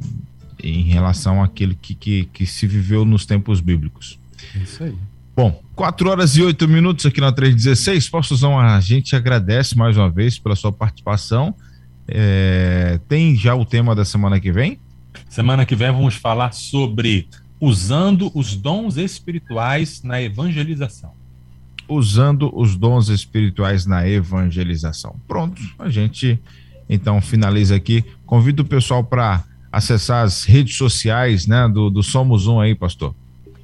[0.61, 4.19] em relação àquilo que, que, que se viveu nos tempos bíblicos.
[4.55, 4.95] Isso aí.
[5.37, 8.07] Bom, 4 horas e 8 minutos aqui na 316.
[8.07, 11.53] Faustuzão, a gente agradece mais uma vez pela sua participação.
[12.07, 14.79] É, tem já o tema da semana que vem?
[15.29, 17.27] Semana que vem vamos falar sobre
[17.59, 21.11] usando os dons espirituais na evangelização.
[21.87, 25.15] Usando os dons espirituais na evangelização.
[25.27, 26.39] Pronto, a gente
[26.89, 28.03] então finaliza aqui.
[28.25, 33.13] Convido o pessoal para acessar as redes sociais né, do, do Somos Um aí, pastor.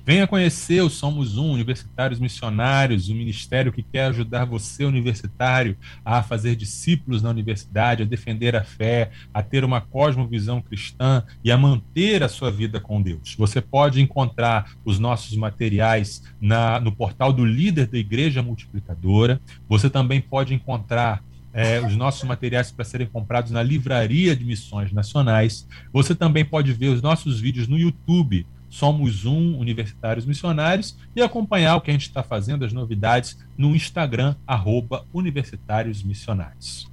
[0.06, 6.22] Venha conhecer o Somos Um, Universitários Missionários, o ministério que quer ajudar você, universitário, a
[6.22, 11.58] fazer discípulos na universidade, a defender a fé, a ter uma cosmovisão cristã e a
[11.58, 13.34] manter a sua vida com Deus.
[13.38, 19.39] Você pode encontrar os nossos materiais na, no portal do líder da Igreja Multiplicadora.
[19.70, 21.24] Você também pode encontrar
[21.54, 25.66] é, os nossos materiais para serem comprados na Livraria de Missões Nacionais.
[25.93, 31.76] Você também pode ver os nossos vídeos no YouTube Somos Um Universitários Missionários e acompanhar
[31.76, 36.89] o que a gente está fazendo, as novidades, no Instagram, arroba Universitários Missionários.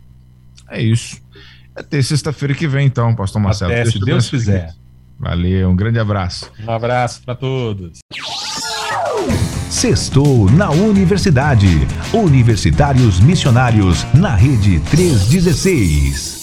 [0.69, 1.23] É isso.
[1.75, 3.73] Até sexta-feira que vem, então, Pastor Marcelo.
[3.73, 4.75] Até, se Deus, Deus quiser.
[5.19, 6.53] Valeu, um grande abraço.
[6.63, 8.01] Um abraço para todos.
[9.71, 11.79] Sextou na Universidade.
[12.13, 16.40] Universitários Missionários na Rede 316.